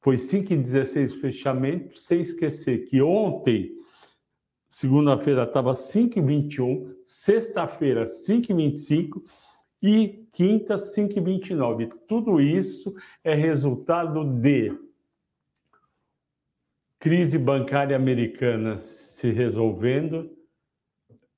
foi 0.00 0.16
5,16 0.16 1.20
fechamento, 1.20 1.98
sem 1.98 2.20
esquecer 2.20 2.86
que 2.86 3.02
ontem, 3.02 3.70
segunda-feira, 4.68 5.44
estava 5.44 5.72
5,21, 5.72 6.94
sexta-feira, 7.04 8.04
5,25 8.04 9.22
e 9.82 10.26
quinta, 10.32 10.76
5,29. 10.76 11.90
Tudo 12.08 12.40
isso 12.40 12.94
é 13.22 13.34
resultado 13.34 14.24
de 14.24 14.72
crise 16.98 17.38
bancária 17.38 17.96
americana 17.96 18.78
se 18.78 19.30
resolvendo, 19.30 20.30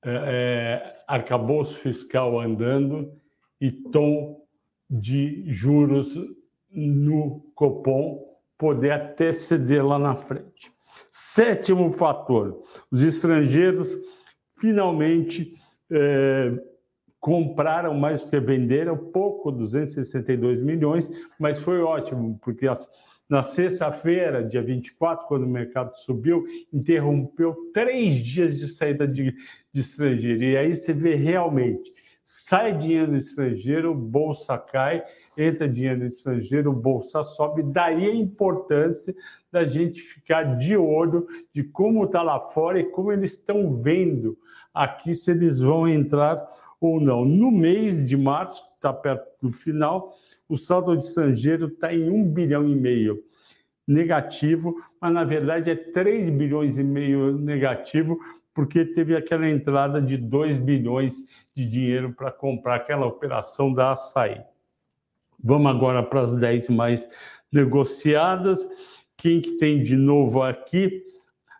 é, 0.03 0.11
é 0.11 1.03
arcabouço 1.07 1.77
fiscal 1.77 2.39
andando 2.39 3.13
e 3.59 3.71
tom 3.71 4.41
de 4.89 5.43
juros 5.51 6.13
no 6.69 7.51
Copom 7.55 8.32
poder 8.63 8.91
até 8.91 9.33
ceder 9.33 9.85
lá 9.85 9.99
na 9.99 10.15
frente. 10.15 10.71
Sétimo 11.11 11.91
fator: 11.91 12.63
os 12.89 13.03
estrangeiros 13.03 13.93
finalmente 14.57 15.53
é, 15.91 16.53
compraram 17.19 17.93
mais 17.93 18.21
do 18.23 18.29
que 18.29 18.39
venderam, 18.39 18.95
pouco, 18.95 19.51
262 19.51 20.63
milhões, 20.63 21.11
mas 21.37 21.59
foi 21.59 21.81
ótimo, 21.81 22.39
porque 22.41 22.65
as, 22.65 22.87
na 23.29 23.43
sexta-feira, 23.43 24.41
dia 24.41 24.63
24, 24.63 25.27
quando 25.27 25.43
o 25.43 25.49
mercado 25.49 25.93
subiu, 25.97 26.45
interrompeu 26.71 27.69
três 27.73 28.15
dias 28.15 28.57
de 28.59 28.69
saída 28.69 29.05
de, 29.05 29.35
de 29.73 29.81
estrangeiro. 29.81 30.41
E 30.41 30.55
aí 30.55 30.73
você 30.73 30.93
vê 30.93 31.15
realmente 31.15 31.93
sai 32.23 32.77
dinheiro 32.77 33.15
estrangeiro, 33.15 33.93
bolsa 33.93 34.57
cai, 34.57 35.03
entra 35.37 35.67
dinheiro 35.67 36.05
estrangeiro, 36.05 36.71
bolsa 36.71 37.23
sobe. 37.23 37.63
Daí 37.63 38.07
a 38.07 38.15
importância 38.15 39.13
da 39.51 39.65
gente 39.65 40.01
ficar 40.01 40.57
de 40.57 40.75
olho 40.77 41.27
de 41.53 41.63
como 41.63 42.05
está 42.05 42.21
lá 42.21 42.39
fora 42.39 42.79
e 42.79 42.85
como 42.85 43.11
eles 43.11 43.33
estão 43.33 43.81
vendo 43.81 44.37
aqui 44.73 45.13
se 45.13 45.31
eles 45.31 45.59
vão 45.59 45.87
entrar 45.87 46.47
ou 46.79 46.99
não. 46.99 47.23
No 47.23 47.51
mês 47.51 48.07
de 48.07 48.17
março, 48.17 48.63
está 48.75 48.91
perto 48.91 49.25
do 49.41 49.51
final, 49.51 50.13
o 50.49 50.57
saldo 50.57 50.97
de 50.97 51.05
estrangeiro 51.05 51.67
está 51.67 51.93
em 51.93 52.09
1 52.09 52.33
bilhão 52.33 52.67
e 52.67 52.75
meio 52.75 53.23
negativo, 53.87 54.75
mas 54.99 55.13
na 55.13 55.23
verdade 55.23 55.69
é 55.69 55.75
3 55.75 56.29
bilhões 56.29 56.77
e 56.77 56.83
meio 56.83 57.37
negativo, 57.37 58.19
porque 58.53 58.85
teve 58.85 59.15
aquela 59.15 59.49
entrada 59.49 60.01
de 60.01 60.17
2 60.17 60.57
bilhões 60.57 61.13
de 61.55 61.65
dinheiro 61.65 62.13
para 62.13 62.31
comprar 62.31 62.75
aquela 62.75 63.05
operação 63.05 63.73
da 63.73 63.91
açaí. 63.91 64.41
Vamos 65.43 65.71
agora 65.71 66.03
para 66.03 66.21
as 66.21 66.35
10 66.35 66.69
mais 66.69 67.07
negociadas. 67.51 68.67
Quem 69.17 69.41
que 69.41 69.57
tem 69.57 69.81
de 69.81 69.95
novo 69.95 70.41
aqui? 70.43 71.03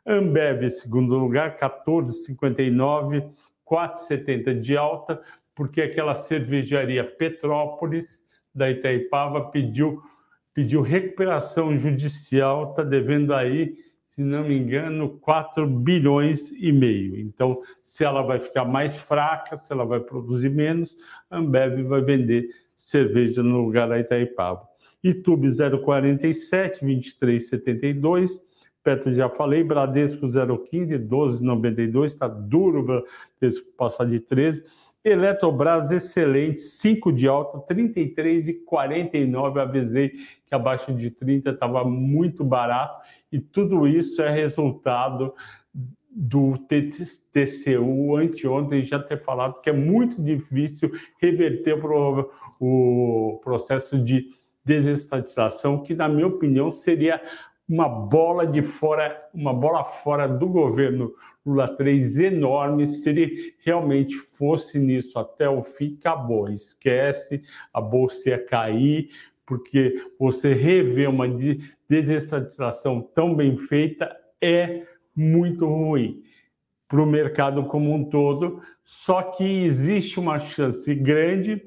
Ambev, 0.06 0.70
segundo 0.70 1.18
lugar, 1.18 1.58
14,59, 1.58 3.30
4,70 3.66 4.60
de 4.60 4.76
alta, 4.76 5.22
porque 5.56 5.82
aquela 5.82 6.14
cervejaria 6.14 7.04
Petrópolis 7.04 8.22
da 8.54 8.70
Itaipava 8.70 9.50
pediu 9.50 10.02
pediu 10.54 10.82
recuperação 10.82 11.76
judicial, 11.76 12.70
está 12.70 12.84
devendo 12.84 13.34
aí 13.34 13.76
se 14.14 14.22
não 14.22 14.48
me 14.48 14.56
engano, 14.56 15.18
4 15.22 15.66
bilhões 15.66 16.52
e 16.52 16.72
meio. 16.72 17.20
Então, 17.20 17.60
se 17.84 18.04
ela 18.04 18.22
vai 18.22 18.40
ficar 18.40 18.64
mais 18.64 18.96
fraca, 18.96 19.58
se 19.58 19.74
ela 19.74 19.86
vai 19.86 20.00
produzir 20.00 20.52
menos, 20.52 20.96
a 21.32 21.40
Ambev 21.40 21.82
vai 21.82 22.02
vender 22.02 22.48
cerveja 22.78 23.42
no 23.42 23.64
lugar 23.64 23.90
da 23.90 24.00
Itaipava. 24.00 24.62
Itube 25.04 25.48
0,47, 25.48 26.84
23,72. 26.84 28.40
Petro 28.84 29.12
já 29.12 29.30
falei, 29.30 29.64
Bradesco 29.64 30.28
0,15, 30.28 31.08
12,92. 31.08 32.06
Está 32.06 32.28
duro 32.28 32.84
Bradesco 32.84 33.66
passar 33.76 34.06
de 34.06 34.20
13. 34.20 34.64
Eletrobras, 35.04 35.92
excelente, 35.92 36.62
5 36.62 37.12
de 37.12 37.28
alta, 37.28 37.60
33 37.60 38.48
e 38.48 38.54
49. 38.54 39.60
Avisei 39.60 40.14
que 40.46 40.56
abaixo 40.56 40.94
de 40.94 41.12
30 41.12 41.50
estava 41.50 41.84
muito 41.84 42.44
barato, 42.46 43.06
e 43.32 43.40
tudo 43.40 43.86
isso 43.86 44.22
é 44.22 44.30
resultado 44.30 45.34
do 46.16 46.58
TCU 47.32 48.16
anteontem 48.16 48.86
já 48.86 49.00
ter 49.00 49.18
falado 49.18 49.60
que 49.62 49.70
é 49.70 49.74
muito 49.74 50.22
difícil 50.22 50.92
reverter 51.20 51.76
o, 52.60 53.42
processo 53.44 53.98
de 53.98 54.30
desestatização, 54.64 55.84
que 55.84 55.96
na 55.96 56.08
minha 56.08 56.28
opinião 56.28 56.72
seria 56.72 57.22
uma 57.68 57.90
bola 57.90 58.46
de 58.46 58.62
fora, 58.62 59.28
uma 59.34 59.54
bola 59.54 59.84
fora 59.84 60.28
do 60.28 60.48
governo 60.48 61.12
Lula 61.46 61.68
3 61.68 62.20
enorme. 62.20 62.88
Se 62.88 63.10
ele 63.10 63.56
realmente 63.60 64.16
fosse 64.16 64.80
nisso 64.80 65.18
até 65.20 65.50
o 65.50 65.64
fim, 65.64 65.98
acabou. 66.00 66.50
Esquece, 66.50 67.44
a 67.74 67.82
bolsa 67.82 68.30
ia 68.30 68.44
cair, 68.44 69.10
porque 69.46 70.02
você 70.18 70.54
rever 70.54 71.10
uma 71.10 71.28
desestatização 71.88 73.02
tão 73.02 73.36
bem 73.36 73.58
feita 73.58 74.16
é 74.42 74.86
muito 75.16 75.66
ruim 75.66 76.24
para 76.88 77.02
o 77.02 77.06
mercado 77.06 77.66
como 77.66 77.94
um 77.94 78.04
todo. 78.04 78.62
Só 78.84 79.22
que 79.22 79.44
existe 79.44 80.20
uma 80.20 80.40
chance 80.40 80.94
grande 80.94 81.66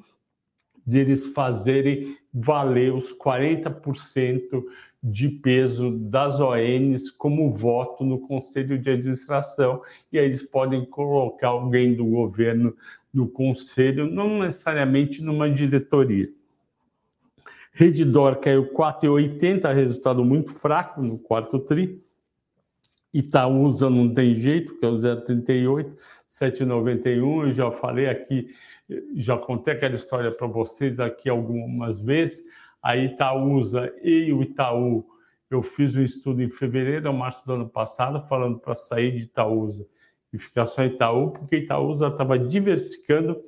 deles 0.87 1.27
fazerem 1.33 2.17
valer 2.33 2.93
os 2.93 3.13
40% 3.13 4.63
de 5.09 5.29
peso 5.29 5.93
das 5.93 6.41
ONs 6.41 7.13
como 7.13 7.49
voto 7.53 8.05
no 8.05 8.19
conselho 8.19 8.77
de 8.77 8.91
administração, 8.91 9.81
e 10.13 10.19
aí 10.19 10.27
eles 10.27 10.43
podem 10.43 10.85
colocar 10.85 11.49
alguém 11.49 11.95
do 11.95 12.05
governo 12.05 12.77
no 13.15 13.29
conselho, 13.29 14.11
não 14.11 14.41
necessariamente 14.41 15.23
numa 15.23 15.49
diretoria. 15.49 16.29
Redditor 17.73 18.41
caiu 18.41 18.73
4,80, 18.73 19.73
resultado 19.73 20.25
muito 20.25 20.51
fraco 20.51 21.01
no 21.01 21.19
quarto 21.19 21.61
tri. 21.61 22.03
Itaúsa 23.15 23.89
não 23.89 24.13
tem 24.13 24.35
jeito, 24.35 24.77
que 24.79 24.85
é 24.85 24.89
o 24.89 24.97
0,38, 24.97 25.95
7,91. 26.29 27.47
Eu 27.47 27.53
já 27.53 27.71
falei 27.71 28.09
aqui, 28.09 28.49
já 29.15 29.39
contei 29.39 29.75
aquela 29.75 29.95
história 29.95 30.33
para 30.33 30.47
vocês 30.47 30.99
aqui 30.99 31.29
algumas 31.29 32.01
vezes 32.01 32.43
a 32.87 32.97
Itaúsa 32.97 33.93
e 34.01 34.33
o 34.33 34.45
Itaú. 34.45 35.05
Eu 35.51 35.61
fiz 35.61 35.97
um 35.97 36.03
estudo 36.03 36.41
em 36.41 36.49
fevereiro 36.49 37.13
março 37.13 37.45
do 37.45 37.55
ano 37.55 37.69
passado, 37.69 38.25
falando 38.29 38.61
para 38.61 38.77
sair 38.77 39.11
de 39.11 39.25
Itaúsa 39.25 39.85
e 40.33 40.39
ficar 40.39 40.67
só 40.67 40.85
Itaú, 40.85 41.33
porque 41.33 41.57
Itaúsa 41.57 42.07
estava 42.07 42.39
diversificando 42.39 43.43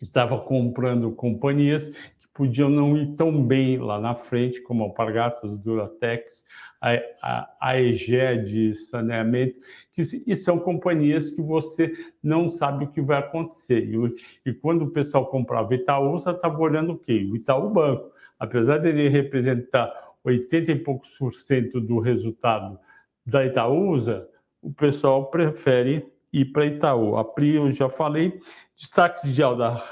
e 0.00 0.06
estava 0.06 0.40
comprando 0.40 1.12
companhias 1.12 1.90
que 1.90 2.26
podiam 2.32 2.70
não 2.70 2.96
ir 2.96 3.14
tão 3.14 3.44
bem 3.46 3.76
lá 3.76 4.00
na 4.00 4.14
frente, 4.14 4.62
como 4.62 4.84
a 4.84 4.86
Alpargatas, 4.86 5.58
Duratex, 5.58 6.42
a, 6.80 6.94
a, 7.20 7.56
a 7.60 7.78
EGE 7.78 8.42
de 8.42 8.74
saneamento, 8.74 9.56
que, 9.92 10.00
e 10.26 10.34
são 10.34 10.58
companhias 10.58 11.28
que 11.28 11.42
você 11.42 11.92
não 12.22 12.48
sabe 12.48 12.86
o 12.86 12.90
que 12.90 13.02
vai 13.02 13.18
acontecer. 13.18 13.86
E, 13.86 14.48
e 14.48 14.54
quando 14.54 14.86
o 14.86 14.90
pessoal 14.90 15.26
comprava 15.26 15.74
Itaúsa, 15.74 16.30
estava 16.30 16.58
olhando 16.58 16.94
o 16.94 16.98
quê? 16.98 17.28
O 17.30 17.36
Itaú 17.36 17.68
Banco 17.68 18.18
apesar 18.40 18.78
de 18.78 18.88
ele 18.88 19.08
representar 19.08 19.92
80 20.24 20.72
e 20.72 20.76
poucos 20.76 21.10
por 21.18 21.34
cento 21.34 21.80
do 21.80 22.00
resultado 22.00 22.78
da 23.24 23.44
Itaúsa, 23.44 24.26
o 24.62 24.72
pessoal 24.72 25.30
prefere 25.30 26.10
ir 26.32 26.46
para 26.46 26.66
Itaú. 26.66 27.16
A 27.16 27.24
Pri, 27.24 27.56
eu 27.56 27.70
já 27.70 27.88
falei, 27.88 28.40
destaques 28.76 29.34
de 29.34 29.42
alta, 29.42 29.82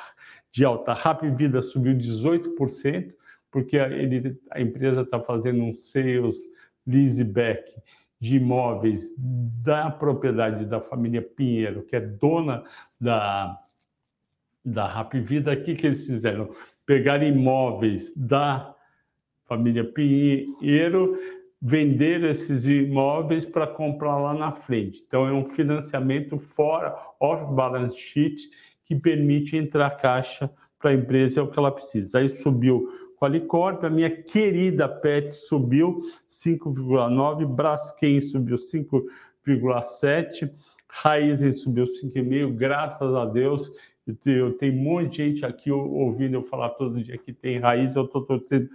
de 0.50 0.64
alta 0.64 0.94
Rapid 0.94 1.34
Vida 1.36 1.62
subiu 1.62 1.94
18%, 1.94 3.14
porque 3.50 3.76
ele, 3.76 4.38
a 4.50 4.60
empresa 4.60 5.02
está 5.02 5.20
fazendo 5.20 5.62
um 5.62 5.74
sales 5.74 6.36
leaseback 6.86 7.70
de 8.20 8.36
imóveis 8.36 9.12
da 9.16 9.90
propriedade 9.90 10.64
da 10.64 10.80
família 10.80 11.22
Pinheiro, 11.22 11.82
que 11.82 11.96
é 11.96 12.00
dona 12.00 12.64
da, 13.00 13.58
da 14.64 14.86
Rapid 14.86 15.24
Vida. 15.24 15.52
O 15.52 15.62
que, 15.62 15.74
que 15.74 15.86
eles 15.86 16.06
fizeram? 16.06 16.54
Pegar 16.88 17.22
imóveis 17.22 18.14
da 18.16 18.74
família 19.44 19.84
Pinheiro, 19.84 21.18
vender 21.60 22.24
esses 22.24 22.66
imóveis 22.66 23.44
para 23.44 23.66
comprar 23.66 24.16
lá 24.16 24.32
na 24.32 24.52
frente. 24.52 25.04
Então, 25.06 25.26
é 25.26 25.32
um 25.32 25.44
financiamento 25.44 26.38
fora, 26.38 26.96
off-balance 27.20 27.94
sheet, 27.94 28.48
que 28.86 28.94
permite 28.94 29.54
entrar 29.54 29.90
caixa 29.90 30.50
para 30.78 30.88
a 30.92 30.94
empresa, 30.94 31.40
é 31.40 31.42
o 31.42 31.50
que 31.50 31.58
ela 31.58 31.70
precisa. 31.70 32.20
Aí 32.20 32.28
subiu 32.30 32.88
Qualicorp, 33.20 33.84
a 33.84 33.90
minha 33.90 34.08
querida 34.08 34.88
PET 34.88 35.34
subiu 35.34 36.00
5,9, 36.26 37.44
Braskem 37.44 38.18
subiu 38.22 38.56
5,7, 38.56 40.50
Raizen 40.88 41.52
subiu 41.52 41.84
5,5, 41.84 42.56
graças 42.56 43.14
a 43.14 43.26
Deus, 43.26 43.70
tenho 44.14 44.56
um 44.74 44.82
monte 44.82 45.10
de 45.10 45.16
gente 45.16 45.46
aqui 45.46 45.70
ouvindo 45.70 46.34
eu 46.34 46.42
falar 46.42 46.70
todo 46.70 47.02
dia 47.02 47.18
que 47.18 47.32
tem 47.32 47.58
raiz, 47.58 47.94
eu 47.94 48.04
estou 48.04 48.22
torcendo 48.22 48.68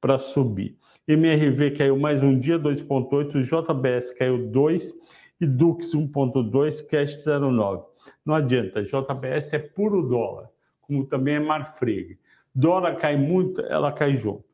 para 0.00 0.18
subir. 0.18 0.76
MRV 1.06 1.72
caiu 1.72 1.98
mais 1.98 2.22
um 2.22 2.38
dia, 2.38 2.58
2,8, 2.58 3.42
JBS 3.42 4.12
caiu 4.12 4.46
2 4.50 4.94
e 5.40 5.46
Dux 5.46 5.94
1,2, 5.94 6.86
Cash 6.86 7.24
0,9. 7.24 7.84
Não 8.24 8.34
adianta, 8.34 8.82
JBS 8.82 9.52
é 9.54 9.58
puro 9.58 10.02
dólar, 10.02 10.50
como 10.80 11.04
também 11.06 11.34
é 11.34 11.40
Marfrig. 11.40 12.18
Dólar 12.54 12.96
cai 12.96 13.16
muito, 13.16 13.60
ela 13.62 13.92
cai 13.92 14.14
junto. 14.14 14.44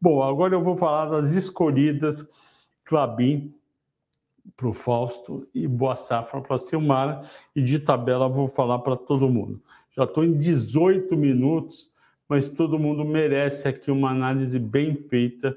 Bom, 0.00 0.22
agora 0.22 0.54
eu 0.54 0.62
vou 0.62 0.76
falar 0.76 1.06
das 1.06 1.32
escolhidas 1.32 2.26
Clabin 2.84 3.54
para 4.56 4.68
o 4.68 4.72
Fausto 4.72 5.48
e 5.54 5.66
boa 5.66 5.96
safra 5.96 6.40
para 6.40 6.56
a 6.56 6.58
Silmara. 6.58 7.20
E 7.54 7.62
de 7.62 7.78
tabela 7.78 8.28
vou 8.28 8.48
falar 8.48 8.78
para 8.80 8.96
todo 8.96 9.28
mundo. 9.28 9.62
Já 9.96 10.04
estou 10.04 10.24
em 10.24 10.36
18 10.36 11.16
minutos, 11.16 11.90
mas 12.28 12.48
todo 12.48 12.78
mundo 12.78 13.04
merece 13.04 13.68
aqui 13.68 13.90
uma 13.90 14.10
análise 14.10 14.58
bem 14.58 14.96
feita 14.96 15.56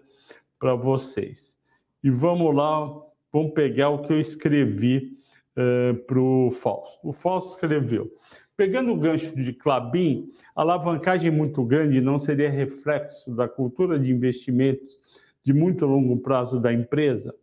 para 0.60 0.76
vocês. 0.76 1.58
E 2.04 2.10
vamos 2.10 2.56
lá, 2.56 2.88
vamos 3.32 3.54
pegar 3.54 3.90
o 3.90 4.02
que 4.02 4.14
eu 4.14 4.20
escrevi 4.20 5.18
uh, 5.58 5.96
para 6.06 6.20
o 6.20 6.52
Fausto. 6.52 7.00
O 7.08 7.14
Fausto 7.14 7.56
escreveu. 7.56 8.12
Pegando 8.56 8.92
o 8.92 8.98
gancho 8.98 9.36
de 9.36 9.54
Clabin, 9.54 10.32
a 10.56 10.62
alavancagem 10.62 11.30
muito 11.30 11.64
grande 11.64 12.02
não 12.02 12.18
seria 12.18 12.50
reflexo 12.50 13.36
da 13.36 13.48
cultura 13.48 14.00
de 14.00 14.12
investimentos 14.12 15.00
de 15.44 15.54
muito 15.54 15.86
longo 15.86 16.18
prazo 16.18 16.60
da 16.60 16.74
empresa? 16.74 17.36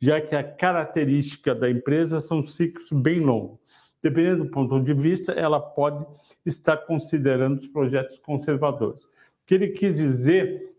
Já 0.00 0.20
que 0.20 0.34
a 0.34 0.42
característica 0.42 1.54
da 1.54 1.70
empresa 1.70 2.20
são 2.20 2.42
ciclos 2.42 2.90
bem 2.92 3.20
longos. 3.20 3.58
Dependendo 4.02 4.44
do 4.44 4.50
ponto 4.50 4.80
de 4.80 4.94
vista, 4.94 5.32
ela 5.32 5.60
pode 5.60 6.06
estar 6.46 6.76
considerando 6.78 7.58
os 7.58 7.68
projetos 7.68 8.18
conservadores. 8.18 9.02
O 9.02 9.08
que 9.44 9.54
ele 9.54 9.68
quis 9.68 9.96
dizer, 9.96 10.72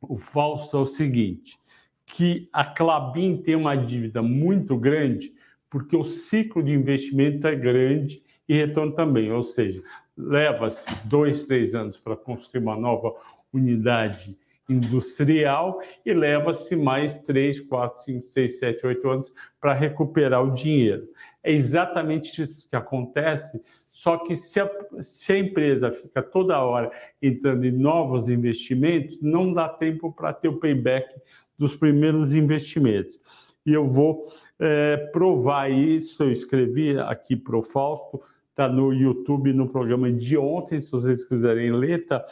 o 0.00 0.16
falso, 0.16 0.76
é 0.76 0.80
o 0.80 0.86
seguinte: 0.86 1.58
que 2.04 2.48
a 2.52 2.64
Clabin 2.64 3.36
tem 3.38 3.56
uma 3.56 3.74
dívida 3.74 4.22
muito 4.22 4.76
grande 4.76 5.34
porque 5.68 5.96
o 5.96 6.04
ciclo 6.04 6.62
de 6.62 6.72
investimento 6.72 7.46
é 7.46 7.54
grande 7.54 8.22
e 8.48 8.54
retorno 8.54 8.92
também, 8.92 9.32
ou 9.32 9.42
seja, 9.42 9.82
leva-se 10.16 10.86
dois, 11.04 11.46
três 11.46 11.74
anos 11.74 11.98
para 11.98 12.16
construir 12.16 12.62
uma 12.62 12.76
nova 12.76 13.12
unidade 13.52 14.38
industrial 14.68 15.80
e 16.04 16.12
leva-se 16.12 16.74
mais 16.74 17.16
3, 17.18 17.60
4, 17.60 18.04
5, 18.04 18.28
6, 18.28 18.58
7, 18.58 18.86
8 18.86 19.08
anos 19.08 19.34
para 19.60 19.72
recuperar 19.72 20.44
o 20.44 20.52
dinheiro. 20.52 21.08
É 21.42 21.52
exatamente 21.52 22.42
isso 22.42 22.68
que 22.68 22.76
acontece, 22.76 23.60
só 23.90 24.18
que 24.18 24.34
se 24.34 24.60
a, 24.60 24.70
se 25.00 25.32
a 25.32 25.38
empresa 25.38 25.90
fica 25.92 26.22
toda 26.22 26.60
hora 26.60 26.90
entrando 27.22 27.64
em 27.64 27.72
novos 27.72 28.28
investimentos, 28.28 29.20
não 29.22 29.52
dá 29.52 29.68
tempo 29.68 30.12
para 30.12 30.32
ter 30.32 30.48
o 30.48 30.58
payback 30.58 31.14
dos 31.56 31.76
primeiros 31.76 32.34
investimentos. 32.34 33.18
E 33.64 33.72
eu 33.72 33.88
vou 33.88 34.26
é, 34.58 34.96
provar 35.12 35.70
isso, 35.70 36.22
eu 36.22 36.30
escrevi 36.30 36.98
aqui 36.98 37.34
para 37.34 37.56
o 37.56 37.62
Fausto, 37.62 38.20
está 38.50 38.68
no 38.68 38.92
YouTube, 38.92 39.52
no 39.52 39.68
programa 39.68 40.10
de 40.10 40.36
ontem, 40.36 40.80
se 40.80 40.90
vocês 40.90 41.24
quiserem 41.24 41.72
ler, 41.72 42.06
tá? 42.06 42.24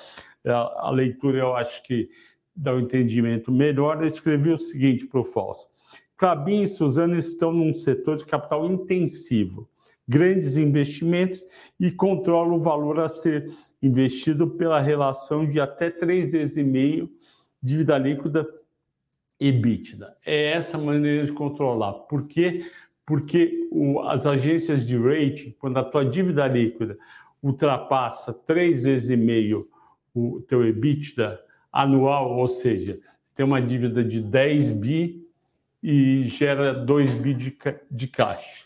A, 0.45 0.89
a 0.89 0.91
leitura 0.91 1.39
eu 1.39 1.55
acho 1.57 1.83
que 1.83 2.09
dá 2.55 2.75
um 2.75 2.81
entendimento 2.81 3.51
melhor. 3.51 4.01
Eu 4.01 4.07
escrevi 4.07 4.51
o 4.51 4.59
seguinte 4.59 5.07
para 5.07 5.21
o 5.21 5.25
Fausto. 5.25 5.73
Clabin 6.17 6.63
e 6.63 6.69
Suzana 6.69 7.19
estão 7.19 7.53
num 7.53 7.75
setor 7.75 8.17
de 8.17 8.25
capital 8.25 8.71
intensivo, 8.71 9.69
grandes 10.07 10.57
investimentos 10.57 11.45
e 11.79 11.91
controla 11.91 12.55
o 12.55 12.61
valor 12.61 13.01
a 13.01 13.09
ser 13.09 13.51
investido 13.83 14.49
pela 14.51 14.81
relação 14.81 15.49
de 15.49 15.61
até 15.61 15.91
três 15.91 16.33
vezes 16.33 16.57
e 16.57 16.63
meio 16.63 17.11
dívida 17.63 17.99
líquida 17.99 18.47
EBITDA. 19.41 20.17
É 20.25 20.53
essa 20.53 20.79
maneira 20.79 21.27
de 21.27 21.33
controlar. 21.33 21.93
Por 21.93 22.27
quê? 22.27 22.65
Porque 23.05 23.69
o, 23.71 24.01
as 24.01 24.27
agências 24.27 24.87
de 24.87 24.97
rating, 24.97 25.55
quando 25.59 25.79
a 25.79 25.85
tua 25.85 26.05
dívida 26.05 26.47
líquida 26.47 26.97
ultrapassa 27.43 28.33
três 28.33 28.85
vezes 28.85 29.11
e 29.11 29.17
meio 29.17 29.69
o 30.15 30.41
teu 30.47 30.67
EBITDA 30.67 31.41
anual, 31.73 32.37
ou 32.37 32.47
seja, 32.47 33.01
tem 33.35 33.45
uma 33.45 33.61
dívida 33.61 34.05
de 34.05 34.21
10 34.21 34.71
bi 34.71 35.27
e 35.83 36.25
gera 36.29 36.73
2 36.73 37.15
bi 37.15 37.35
de, 37.35 37.59
de 37.91 38.07
caixa. 38.07 38.65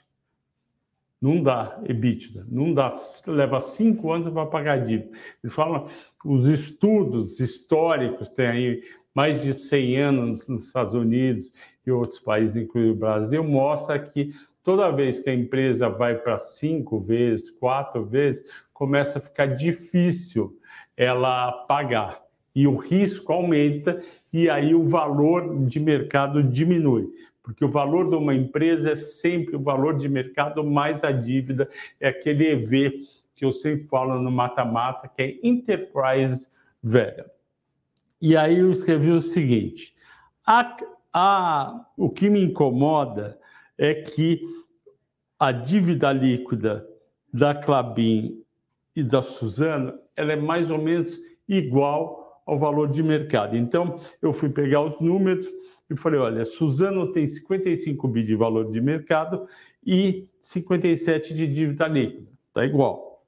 Não 1.20 1.42
dá 1.42 1.80
EBITDA, 1.84 2.46
não 2.48 2.72
dá, 2.72 2.94
leva 3.26 3.60
cinco 3.60 4.12
anos 4.12 4.28
para 4.28 4.46
pagar 4.46 4.86
dívida. 4.86 5.10
Eles 5.42 5.54
falam, 5.54 5.88
os 6.24 6.46
estudos 6.46 7.40
históricos, 7.40 8.28
tem 8.28 8.46
aí 8.46 8.82
mais 9.12 9.42
de 9.42 9.52
100 9.52 9.96
anos 9.96 10.46
nos 10.46 10.66
Estados 10.66 10.94
Unidos 10.94 11.50
e 11.84 11.90
outros 11.90 12.20
países, 12.20 12.54
incluindo 12.54 12.92
o 12.92 12.96
Brasil, 12.96 13.42
mostra 13.42 13.98
que 13.98 14.32
toda 14.62 14.92
vez 14.92 15.18
que 15.18 15.30
a 15.30 15.34
empresa 15.34 15.88
vai 15.88 16.14
para 16.14 16.38
cinco 16.38 17.00
vezes, 17.00 17.50
quatro 17.50 18.04
vezes, 18.04 18.44
começa 18.72 19.18
a 19.18 19.22
ficar 19.22 19.46
difícil 19.46 20.57
ela 20.98 21.50
pagar. 21.52 22.20
E 22.54 22.66
o 22.66 22.74
risco 22.74 23.32
aumenta 23.32 24.02
e 24.30 24.50
aí 24.50 24.74
o 24.74 24.86
valor 24.86 25.64
de 25.64 25.80
mercado 25.80 26.42
diminui 26.42 27.08
porque 27.48 27.64
o 27.64 27.70
valor 27.70 28.10
de 28.10 28.14
uma 28.14 28.34
empresa 28.34 28.90
é 28.90 28.94
sempre 28.94 29.56
o 29.56 29.62
valor 29.62 29.96
de 29.96 30.06
mercado 30.06 30.62
mais 30.62 31.02
a 31.02 31.10
dívida, 31.10 31.66
é 31.98 32.08
aquele 32.08 32.46
EV 32.46 33.06
que 33.34 33.42
eu 33.42 33.52
sempre 33.52 33.86
falo 33.86 34.20
no 34.20 34.30
mata-mata, 34.30 35.08
que 35.08 35.22
é 35.22 35.38
Enterprise 35.42 36.46
Value. 36.82 37.24
E 38.20 38.36
aí 38.36 38.58
eu 38.58 38.70
escrevi 38.70 39.10
o 39.12 39.22
seguinte: 39.22 39.96
a, 40.46 40.76
a, 41.10 41.86
o 41.96 42.10
que 42.10 42.28
me 42.28 42.44
incomoda 42.44 43.38
é 43.78 43.94
que 43.94 44.42
a 45.38 45.50
dívida 45.50 46.12
líquida 46.12 46.86
da 47.32 47.54
Clabin 47.54 48.42
e 48.94 49.02
da 49.02 49.22
Suzano 49.22 49.98
ela 50.18 50.32
é 50.32 50.36
mais 50.36 50.68
ou 50.68 50.78
menos 50.78 51.20
igual 51.48 52.42
ao 52.44 52.58
valor 52.58 52.88
de 52.88 53.02
mercado. 53.02 53.56
Então, 53.56 54.00
eu 54.20 54.32
fui 54.32 54.48
pegar 54.48 54.82
os 54.82 55.00
números 55.00 55.46
e 55.88 55.96
falei: 55.96 56.18
olha, 56.18 56.44
Suzano 56.44 57.12
tem 57.12 57.26
55 57.26 58.08
bi 58.08 58.24
de 58.24 58.34
valor 58.34 58.70
de 58.70 58.80
mercado 58.80 59.46
e 59.86 60.26
57 60.42 61.32
de 61.32 61.46
dívida 61.46 61.86
líquida. 61.86 62.26
Está 62.48 62.64
igual. 62.64 63.22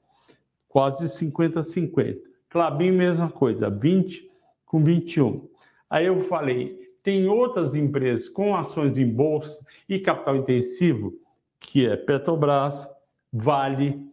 Quase 0.69 1.07
50-50. 1.07 2.19
Clabin, 2.49 2.91
mesma 2.91 3.31
coisa, 3.31 3.71
20 3.71 4.29
com 4.67 4.83
21. 4.83 5.49
Aí 5.89 6.07
eu 6.07 6.19
falei: 6.21 6.79
tem 7.03 7.29
outras 7.29 7.77
empresas 7.77 8.29
com 8.29 8.57
ações 8.57 8.99
em 8.99 9.07
bolsa 9.07 9.65
e 9.89 10.01
capital 10.01 10.37
intensivo, 10.37 11.15
que 11.61 11.87
é 11.87 11.97
Petrobras, 11.97 12.87
Vale, 13.33 14.05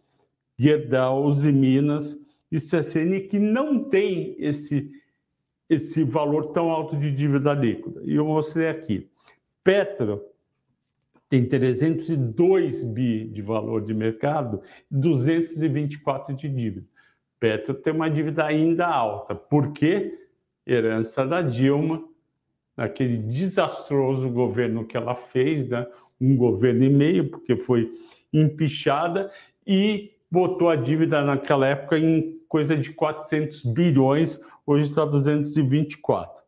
Gerdau, 0.56 1.24
Uzi 1.24 1.50
Minas 1.50 2.16
e 2.50 2.56
CSN, 2.56 3.28
que 3.28 3.38
não 3.38 3.84
tem 3.84 4.36
esse 4.38 4.90
esse 5.68 6.02
valor 6.02 6.52
tão 6.52 6.70
alto 6.70 6.96
de 6.96 7.10
dívida 7.10 7.52
líquida. 7.52 8.00
E 8.02 8.14
eu 8.14 8.24
mostrei 8.24 8.68
aqui. 8.68 9.10
Petro 9.62 10.24
tem 11.28 11.44
302 11.46 12.84
bi 12.84 13.24
de 13.26 13.42
valor 13.42 13.82
de 13.82 13.92
mercado, 13.92 14.62
224 14.90 16.34
de 16.34 16.48
dívida. 16.48 16.86
Petro 17.38 17.74
tem 17.74 17.92
uma 17.92 18.08
dívida 18.08 18.46
ainda 18.46 18.86
alta, 18.86 19.34
porque 19.34 20.18
herança 20.66 21.26
da 21.26 21.42
Dilma, 21.42 22.02
naquele 22.76 23.18
desastroso 23.18 24.30
governo 24.30 24.86
que 24.86 24.96
ela 24.96 25.14
fez, 25.14 25.68
né? 25.68 25.86
um 26.20 26.36
governo 26.36 26.82
e 26.84 26.88
meio, 26.88 27.30
porque 27.30 27.56
foi 27.56 27.92
empichada, 28.32 29.30
e 29.66 30.12
botou 30.30 30.68
a 30.68 30.76
dívida 30.76 31.22
naquela 31.22 31.66
época 31.66 31.98
em 31.98 32.37
coisa 32.48 32.76
de 32.76 32.92
400 32.92 33.64
bilhões, 33.64 34.40
hoje 34.66 34.88
está 34.88 35.04
224. 35.04 36.42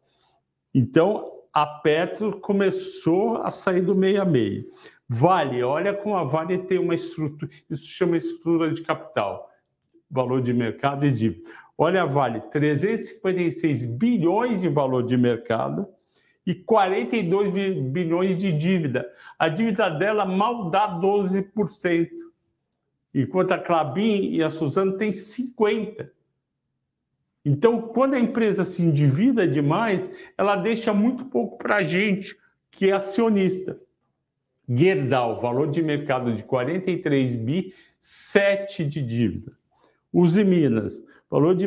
Então, 0.75 1.31
a 1.53 1.67
Petro 1.67 2.41
começou 2.41 3.37
a 3.39 3.51
sair 3.51 3.83
do 3.83 3.95
meio 3.95 4.23
a 4.23 4.25
meio. 4.25 4.67
Vale, 5.09 5.63
olha 5.63 5.93
como 5.93 6.17
a 6.17 6.25
Vale 6.25 6.59
tem 6.59 6.79
uma 6.79 6.95
estrutura, 6.95 7.51
isso 7.69 7.85
chama 7.85 8.17
estrutura 8.17 8.73
de 8.73 8.81
capital, 8.83 9.51
valor 10.09 10.41
de 10.41 10.53
mercado 10.53 11.05
e 11.05 11.11
dívida. 11.11 11.51
Olha 11.77 12.03
a 12.03 12.07
Vale, 12.07 12.41
356 12.43 13.85
bilhões 13.87 14.61
de 14.61 14.69
valor 14.69 15.03
de 15.03 15.17
mercado 15.17 15.89
e 16.47 16.55
42 16.55 17.53
bilhões 17.91 18.39
de 18.39 18.53
dívida. 18.53 19.05
A 19.39 19.49
dívida 19.49 19.89
dela 19.89 20.25
mal 20.25 20.71
dá 20.71 20.89
12%, 21.01 22.09
enquanto 23.15 23.53
a 23.53 23.59
Clabin 23.59 24.31
e 24.33 24.43
a 24.43 24.51
Suzano 24.51 24.97
têm 24.97 25.11
50%. 25.11 26.11
Então, 27.45 27.81
quando 27.81 28.15
a 28.15 28.21
empresa 28.21 28.65
se 28.65 28.83
endivida 28.83 29.49
demais, 29.49 30.09
ela 30.37 30.57
deixa 30.57 30.93
muito 30.93 31.25
pouco 31.25 31.57
para 31.57 31.77
a 31.77 31.83
gente, 31.83 32.37
que 32.71 32.91
é 32.91 32.93
acionista. 32.93 33.81
Gerdau, 34.69 35.41
valor 35.41 35.71
de 35.71 35.83
mercado 35.83 36.35
de 36.35 36.43
43 36.43 37.35
bi, 37.37 37.75
7 37.99 38.85
de 38.85 39.03
dívida. 39.03 39.53
Uzi 40.13 40.45
Minas, 40.45 41.03
valor 41.31 41.55
de 41.55 41.67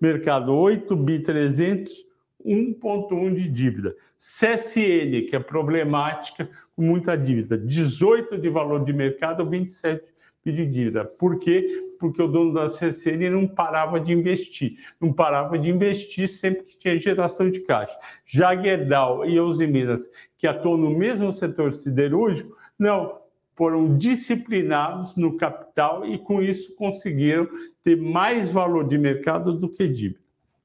mercado 0.00 0.54
8 0.54 0.94
bi 0.96 1.20
300, 1.20 2.04
1.1 2.44 3.34
de 3.34 3.48
dívida. 3.48 3.96
CSN, 4.18 5.28
que 5.28 5.34
é 5.34 5.40
problemática, 5.40 6.48
com 6.74 6.82
muita 6.82 7.16
dívida, 7.16 7.56
18 7.56 8.38
de 8.38 8.48
valor 8.48 8.84
de 8.84 8.92
mercado, 8.92 9.48
27 9.48 10.04
de 10.52 10.66
dívida. 10.66 11.04
Por 11.04 11.38
quê? 11.38 11.86
porque 11.98 12.22
o 12.22 12.28
dono 12.28 12.52
da 12.52 12.68
CCN 12.68 13.30
não 13.30 13.46
parava 13.46 13.98
de 13.98 14.12
investir, 14.12 14.78
não 15.00 15.12
parava 15.12 15.58
de 15.58 15.70
investir 15.70 16.28
sempre 16.28 16.64
que 16.64 16.76
tinha 16.76 16.98
geração 16.98 17.50
de 17.50 17.60
caixa. 17.60 17.98
Já 18.24 18.56
Gerdau 18.56 19.24
e 19.24 19.66
Minas, 19.66 20.08
que 20.36 20.46
atuam 20.46 20.76
no 20.76 20.90
mesmo 20.90 21.32
setor 21.32 21.72
siderúrgico, 21.72 22.56
não, 22.78 23.20
foram 23.54 23.96
disciplinados 23.96 25.16
no 25.16 25.36
capital 25.36 26.06
e 26.06 26.18
com 26.18 26.42
isso 26.42 26.74
conseguiram 26.74 27.48
ter 27.82 27.96
mais 27.96 28.50
valor 28.50 28.86
de 28.86 28.98
mercado 28.98 29.52
do 29.52 29.68
que 29.68 29.88
dívida. 29.88 30.20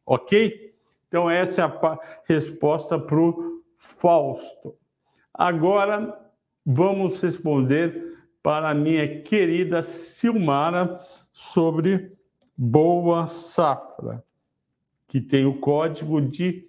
Ok? 0.06 0.74
Então, 1.08 1.30
essa 1.30 1.62
é 1.62 1.66
a 1.66 2.00
resposta 2.26 3.00
para 3.00 3.20
o 3.20 3.62
Fausto. 3.78 4.76
Agora, 5.34 6.18
vamos 6.66 7.22
responder 7.22 8.11
para 8.42 8.70
a 8.70 8.74
minha 8.74 9.22
querida 9.22 9.84
Silmara 9.84 11.00
sobre 11.32 12.14
Boa 12.58 13.28
Safra, 13.28 14.24
que 15.08 15.22
tem 15.22 15.46
o 15.46 15.60
código 15.60 16.22
de 16.22 16.68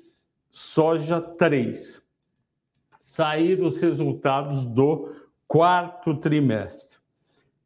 soja 0.50 1.20
3. 1.20 2.02
Saíram 2.98 3.66
os 3.66 3.80
resultados 3.80 4.64
do 4.64 5.14
quarto 5.46 6.14
trimestre. 6.16 6.98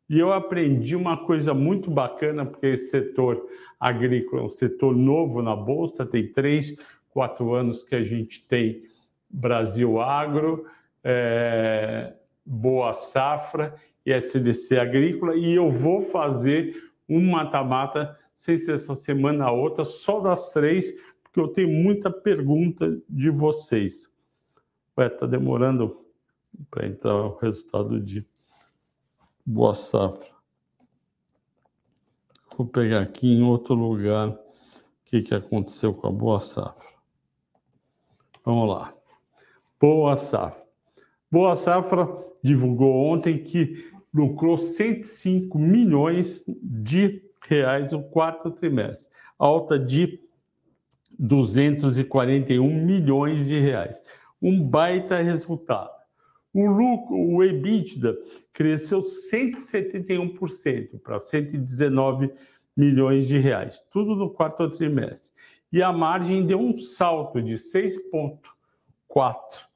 E 0.08 0.18
eu 0.18 0.32
aprendi 0.32 0.94
uma 0.94 1.24
coisa 1.24 1.52
muito 1.52 1.90
bacana, 1.90 2.46
porque 2.46 2.66
esse 2.66 2.90
setor 2.90 3.44
agrícola 3.78 4.42
é 4.42 4.44
um 4.44 4.50
setor 4.50 4.96
novo 4.96 5.42
na 5.42 5.54
Bolsa, 5.54 6.06
tem 6.06 6.30
três, 6.30 6.76
quatro 7.10 7.54
anos 7.54 7.82
que 7.82 7.94
a 7.94 8.04
gente 8.04 8.46
tem 8.46 8.84
Brasil 9.28 10.00
Agro, 10.00 10.66
é, 11.02 12.14
Boa 12.44 12.92
Safra, 12.94 13.74
e 14.06 14.12
SDC 14.12 14.78
Agrícola, 14.78 15.34
e 15.34 15.52
eu 15.52 15.70
vou 15.72 16.00
fazer 16.00 16.92
um 17.08 17.20
mata-mata, 17.28 18.16
sem 18.36 18.56
ser 18.56 18.74
essa 18.74 18.94
semana 18.94 19.46
a 19.46 19.52
outra, 19.52 19.84
só 19.84 20.20
das 20.20 20.52
três, 20.52 20.92
porque 21.24 21.40
eu 21.40 21.48
tenho 21.48 21.68
muita 21.68 22.08
pergunta 22.08 22.96
de 23.08 23.30
vocês. 23.30 24.08
Ué, 24.96 25.08
tá 25.08 25.26
demorando 25.26 26.06
para 26.70 26.86
entrar 26.86 27.16
o 27.16 27.36
resultado 27.38 28.00
de 28.00 28.24
Boa 29.44 29.74
Safra. 29.74 30.30
Vou 32.56 32.66
pegar 32.66 33.00
aqui 33.00 33.32
em 33.32 33.42
outro 33.42 33.74
lugar 33.74 34.28
o 34.28 34.38
que, 35.04 35.20
que 35.20 35.34
aconteceu 35.34 35.92
com 35.92 36.06
a 36.06 36.12
Boa 36.12 36.40
Safra. 36.40 36.88
Vamos 38.44 38.68
lá. 38.68 38.94
Boa 39.80 40.16
Safra. 40.16 40.64
Boa 41.30 41.56
Safra 41.56 42.06
divulgou 42.42 42.94
ontem 42.94 43.42
que 43.42 43.95
lucrou 44.16 44.56
105 44.56 45.58
milhões 45.58 46.42
de 46.46 47.22
reais 47.46 47.92
no 47.92 48.02
quarto 48.02 48.50
trimestre, 48.50 49.10
alta 49.38 49.78
de 49.78 50.18
241 51.18 52.66
milhões 52.66 53.46
de 53.46 53.60
reais. 53.60 54.00
Um 54.40 54.66
baita 54.66 55.20
resultado. 55.20 55.94
O 56.54 56.66
lucro, 56.66 57.14
o 57.14 57.44
EBITDA, 57.44 58.16
cresceu 58.54 59.00
171% 59.00 60.98
para 61.02 61.20
119 61.20 62.32
milhões 62.74 63.28
de 63.28 63.38
reais, 63.38 63.84
tudo 63.90 64.16
no 64.16 64.30
quarto 64.30 64.66
trimestre. 64.70 65.30
E 65.70 65.82
a 65.82 65.92
margem 65.92 66.46
deu 66.46 66.58
um 66.58 66.74
salto 66.78 67.42
de 67.42 67.52
6,4, 67.54 69.66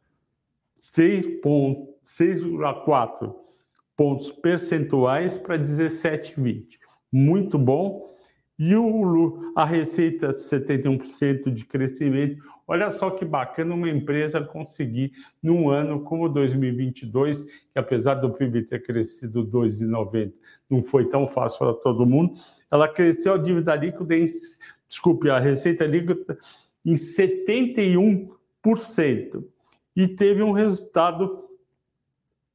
6,4 0.81 3.49
pontos 4.00 4.32
percentuais 4.32 5.36
para 5.36 5.58
17,20. 5.58 6.78
Muito 7.12 7.58
bom. 7.58 8.16
E 8.58 8.74
o, 8.74 9.52
a 9.54 9.66
receita, 9.66 10.32
71% 10.32 11.52
de 11.52 11.66
crescimento. 11.66 12.42
Olha 12.66 12.90
só 12.90 13.10
que 13.10 13.26
bacana 13.26 13.74
uma 13.74 13.90
empresa 13.90 14.40
conseguir, 14.40 15.12
num 15.42 15.68
ano 15.68 16.00
como 16.00 16.30
2022, 16.30 17.42
que 17.42 17.78
apesar 17.78 18.14
do 18.14 18.32
PIB 18.32 18.62
ter 18.62 18.82
crescido 18.82 19.46
2,90, 19.46 20.32
não 20.70 20.82
foi 20.82 21.06
tão 21.06 21.28
fácil 21.28 21.58
para 21.58 21.74
todo 21.74 22.06
mundo, 22.06 22.32
ela 22.72 22.88
cresceu 22.88 23.34
a 23.34 23.38
dívida 23.38 23.74
líquida 23.74 24.16
em, 24.16 24.30
desculpe, 24.88 25.28
a 25.28 25.38
receita 25.38 25.84
líquida 25.84 26.38
em 26.86 26.94
71% 26.94 29.44
e 29.94 30.08
teve 30.08 30.42
um 30.42 30.52
resultado 30.52 31.49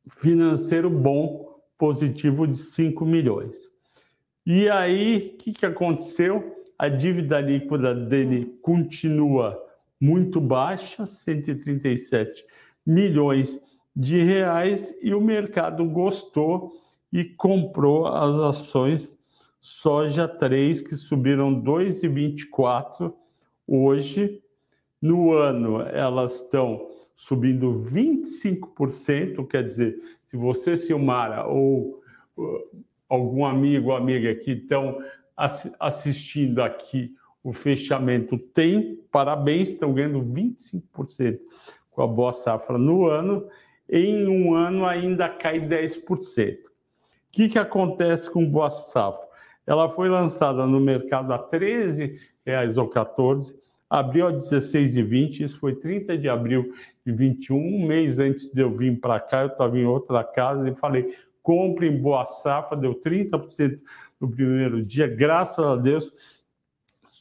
financeiro 0.10 0.90
bom, 0.90 1.56
positivo 1.78 2.48
de 2.48 2.58
5 2.58 3.06
milhões. 3.06 3.70
E 4.46 4.70
aí, 4.70 5.34
o 5.34 5.38
que, 5.38 5.54
que 5.54 5.66
aconteceu? 5.66 6.56
A 6.78 6.88
dívida 6.88 7.40
líquida 7.40 7.96
dele 7.96 8.58
continua 8.62 9.60
muito 10.00 10.40
baixa, 10.40 11.06
137 11.06 12.46
milhões 12.86 13.60
de 13.96 14.22
reais, 14.22 14.94
e 15.02 15.14
o 15.14 15.22
mercado 15.22 15.86
gostou 15.86 16.74
e 17.12 17.24
comprou 17.24 18.08
as 18.08 18.36
ações 18.36 19.10
soja 19.62 20.28
3, 20.28 20.82
que 20.82 20.96
subiram 20.96 21.64
2,24 21.64 23.14
hoje. 23.66 24.42
No 25.02 25.32
ano, 25.32 25.82
elas 25.82 26.36
estão 26.36 26.88
subindo 27.16 27.72
25%, 27.74 29.48
quer 29.48 29.64
dizer, 29.64 29.98
se 30.26 30.36
você, 30.36 30.76
Silmara, 30.76 31.46
ou 31.46 32.02
uh, 32.38 32.84
algum 33.08 33.46
amigo 33.46 33.90
ou 33.90 33.96
amiga 33.96 34.34
que 34.36 34.52
estão 34.52 34.98
assistindo 35.80 36.62
aqui 36.62 37.14
o 37.46 37.54
fechamento 37.54 38.40
tem, 38.40 39.00
parabéns, 39.12 39.70
estão 39.70 39.94
ganhando 39.94 40.20
25% 40.20 41.40
com 41.92 42.02
a 42.02 42.08
boa 42.08 42.34
safra 42.34 42.76
no 42.76 43.06
ano, 43.06 43.48
em 43.88 44.28
um 44.28 44.56
ano 44.56 44.84
ainda 44.84 45.30
cai 45.30 45.60
10%. 45.60 46.58
O 46.58 46.68
que, 47.32 47.50
que 47.50 47.60
acontece 47.60 48.32
com 48.32 48.50
boa 48.50 48.72
safra? 48.72 49.28
Ela 49.68 49.88
foi 49.90 50.10
lançada 50.10 50.66
no 50.66 50.80
mercado 50.80 51.32
a 51.34 51.38
R$ 51.38 52.18
reais 52.44 52.78
ou 52.78 52.88
14, 52.88 53.56
abriu 53.88 54.28
a 54.28 54.34
16,20, 54.34 55.42
isso 55.42 55.60
foi 55.60 55.76
30 55.76 56.18
de 56.18 56.28
abril 56.28 56.74
21, 57.12 57.58
um 57.58 57.86
mês 57.86 58.20
antes 58.20 58.52
de 58.52 58.62
eu 58.62 58.76
vir 58.76 59.00
para 59.00 59.20
cá, 59.20 59.42
eu 59.42 59.48
estava 59.48 59.78
em 59.78 59.86
outra 59.86 60.24
casa 60.24 60.70
e 60.70 60.76
falei, 60.76 61.16
compre 61.42 61.88
em 61.88 62.02
boa 62.02 62.26
safra, 62.26 62.78
deu 62.78 62.96
30% 62.96 63.80
no 64.20 64.30
primeiro 64.30 64.84
dia, 64.84 65.08
graças 65.08 65.64
a 65.64 65.76
Deus, 65.76 66.12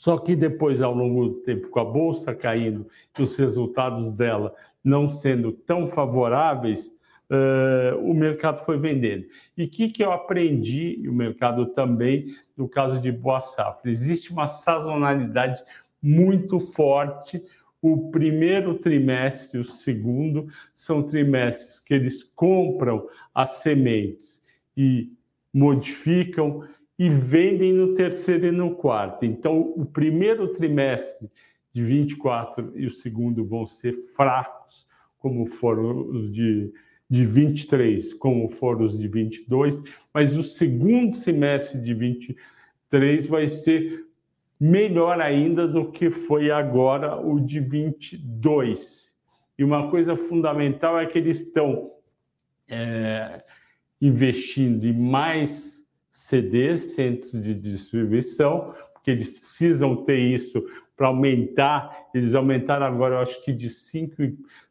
só 0.05 0.19
que 0.19 0.37
depois, 0.37 0.83
ao 0.83 0.95
longo 0.95 1.29
do 1.29 1.35
tempo, 1.41 1.69
com 1.69 1.81
a 1.81 1.85
bolsa 1.85 2.35
caindo 2.35 2.87
e 3.19 3.23
os 3.23 3.37
resultados 3.37 4.11
dela 4.11 4.55
não 4.85 5.09
sendo 5.09 5.51
tão 5.51 5.89
favoráveis, 5.89 6.89
uh, 7.31 7.99
o 7.99 8.13
mercado 8.13 8.63
foi 8.65 8.79
vendendo. 8.79 9.25
E 9.57 9.65
o 9.65 9.69
que, 9.69 9.89
que 9.89 10.05
eu 10.05 10.13
aprendi, 10.13 10.99
e 11.01 11.09
o 11.09 11.13
mercado 11.13 11.67
também, 11.67 12.27
no 12.55 12.69
caso 12.69 13.01
de 13.01 13.11
Boa 13.11 13.41
Safra? 13.41 13.91
Existe 13.91 14.31
uma 14.31 14.47
sazonalidade 14.47 15.63
muito 16.03 16.61
forte. 16.61 17.43
O 17.87 18.11
primeiro 18.11 18.79
trimestre 18.79 19.59
e 19.59 19.61
o 19.61 19.65
segundo 19.65 20.49
são 20.75 21.03
trimestres 21.03 21.81
que 21.81 21.93
eles 21.93 22.23
compram 22.23 23.07
as 23.35 23.59
sementes 23.59 24.41
e 24.75 25.13
modificam 25.53 26.67
e 26.99 27.11
vendem 27.11 27.75
no 27.75 27.93
terceiro 27.93 28.47
e 28.47 28.51
no 28.51 28.75
quarto. 28.75 29.27
Então, 29.27 29.75
o 29.77 29.85
primeiro 29.85 30.49
trimestre 30.49 31.31
de 31.75 31.85
24 31.85 32.73
e 32.75 32.87
o 32.87 32.91
segundo 32.91 33.45
vão 33.45 33.67
ser 33.67 33.95
fracos, 34.17 34.87
como 35.19 35.45
foram 35.45 36.09
os 36.09 36.33
de, 36.33 36.73
de 37.11 37.27
23, 37.27 38.15
como 38.15 38.49
foram 38.49 38.87
os 38.87 38.99
de 38.99 39.07
22, 39.07 39.83
mas 40.11 40.39
o 40.39 40.43
segundo 40.43 41.15
semestre 41.15 41.83
de 41.83 41.93
23 41.93 43.27
vai 43.27 43.47
ser 43.47 44.07
melhor 44.65 45.21
ainda 45.21 45.69
do 45.69 45.91
que 45.91 46.11
foi 46.11 46.51
agora 46.51 47.21
o 47.21 47.39
de 47.39 47.61
22. 47.61 49.13
E 49.59 49.63
uma 49.63 49.91
coisa 49.91 50.17
fundamental 50.17 50.99
é 50.99 51.05
que 51.05 51.19
eles 51.19 51.41
estão 51.41 51.91
é, 52.67 53.45
investindo 54.01 54.87
em 54.87 54.93
mais 54.93 55.85
CDs, 56.11 56.95
centros 56.95 57.33
de 57.33 57.55
distribuição, 57.55 58.75
porque 58.95 59.11
eles 59.11 59.29
precisam 59.29 60.03
ter 60.03 60.19
isso 60.19 60.65
para 60.97 61.09
aumentar. 61.09 62.09
Eles 62.15 62.35
aumentaram 62.35 62.87
agora, 62.87 63.17
eu 63.17 63.19
acho 63.19 63.45
que 63.45 63.53
de 63.53 63.69
5, 63.69 64.15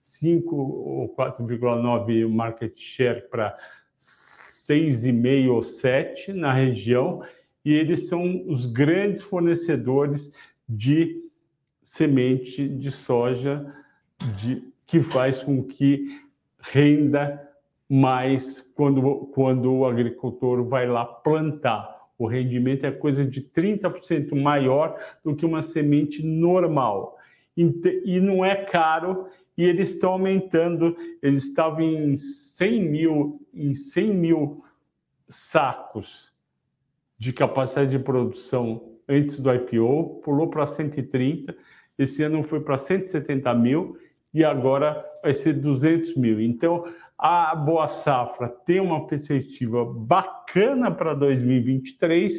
5 0.02 0.56
ou 0.56 1.16
4,9 1.16 2.28
market 2.28 2.76
share 2.76 3.30
para 3.30 3.56
6,5 4.00 5.52
ou 5.52 5.62
7 5.62 6.34
na 6.34 6.52
região, 6.52 7.22
e 7.64 7.74
eles 7.74 8.08
são 8.08 8.44
os 8.48 8.66
grandes 8.66 9.22
fornecedores 9.22 10.32
de 10.68 11.24
semente 11.84 12.68
de 12.68 12.92
soja 12.92 13.74
de, 14.38 14.64
que 14.86 15.02
faz 15.02 15.44
com 15.44 15.64
que 15.64 16.22
renda 16.60 17.44
mas 17.96 18.68
quando, 18.74 19.28
quando 19.36 19.72
o 19.72 19.86
agricultor 19.86 20.64
vai 20.64 20.88
lá 20.88 21.06
plantar, 21.06 22.08
o 22.18 22.26
rendimento 22.26 22.86
é 22.88 22.92
coisa 22.92 23.24
de 23.24 23.40
30% 23.40 24.34
maior 24.42 24.98
do 25.24 25.36
que 25.36 25.46
uma 25.46 25.62
semente 25.62 26.26
normal. 26.26 27.18
E 27.56 28.20
não 28.20 28.44
é 28.44 28.56
caro 28.56 29.28
e 29.56 29.64
eles 29.64 29.92
estão 29.92 30.14
aumentando. 30.14 30.98
Eles 31.22 31.44
estavam 31.44 31.82
em 31.82 32.18
100 32.18 32.82
mil, 32.82 33.40
em 33.54 33.76
100 33.76 34.12
mil 34.12 34.64
sacos 35.30 36.33
de 37.24 37.32
capacidade 37.32 37.92
de 37.92 38.00
produção 38.00 38.98
antes 39.08 39.40
do 39.40 39.50
IPO, 39.50 40.20
pulou 40.26 40.50
para 40.50 40.68
130, 40.68 41.56
esse 41.98 42.22
ano 42.22 42.44
foi 42.44 42.60
para 42.60 42.78
170 42.78 43.54
mil 43.54 43.98
e 44.34 44.44
agora 44.44 45.02
vai 45.24 45.34
ser 45.34 45.54
200 45.54 46.18
mil. 46.18 46.42
Então, 46.42 46.84
a 47.18 47.56
Boa 47.56 47.88
Safra 47.88 48.50
tem 48.50 48.82
uma 48.82 49.08
perspectiva 49.08 49.86
bacana 49.86 50.92
para 50.92 51.14
2023, 51.14 52.34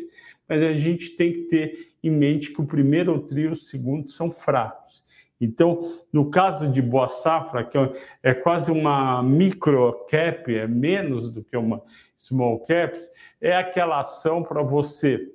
mas 0.46 0.62
a 0.62 0.74
gente 0.74 1.16
tem 1.16 1.32
que 1.32 1.42
ter 1.44 1.88
em 2.02 2.10
mente 2.10 2.52
que 2.52 2.60
o 2.60 2.66
primeiro 2.66 3.18
trio 3.20 3.50
e 3.50 3.52
o 3.54 3.56
segundo 3.56 4.10
são 4.10 4.30
fracos. 4.30 5.02
Então, 5.40 5.98
no 6.12 6.28
caso 6.28 6.68
de 6.68 6.82
Boa 6.82 7.08
Safra, 7.08 7.64
que 7.64 7.78
é, 7.78 7.92
é 8.22 8.34
quase 8.34 8.70
uma 8.70 9.22
micro 9.22 10.04
cap, 10.10 10.54
é 10.54 10.68
menos 10.68 11.32
do 11.32 11.42
que 11.42 11.56
uma 11.56 11.80
small 12.24 12.60
cap, 12.60 12.98
é 13.40 13.54
aquela 13.54 14.00
ação 14.00 14.42
para 14.42 14.62
você 14.62 15.30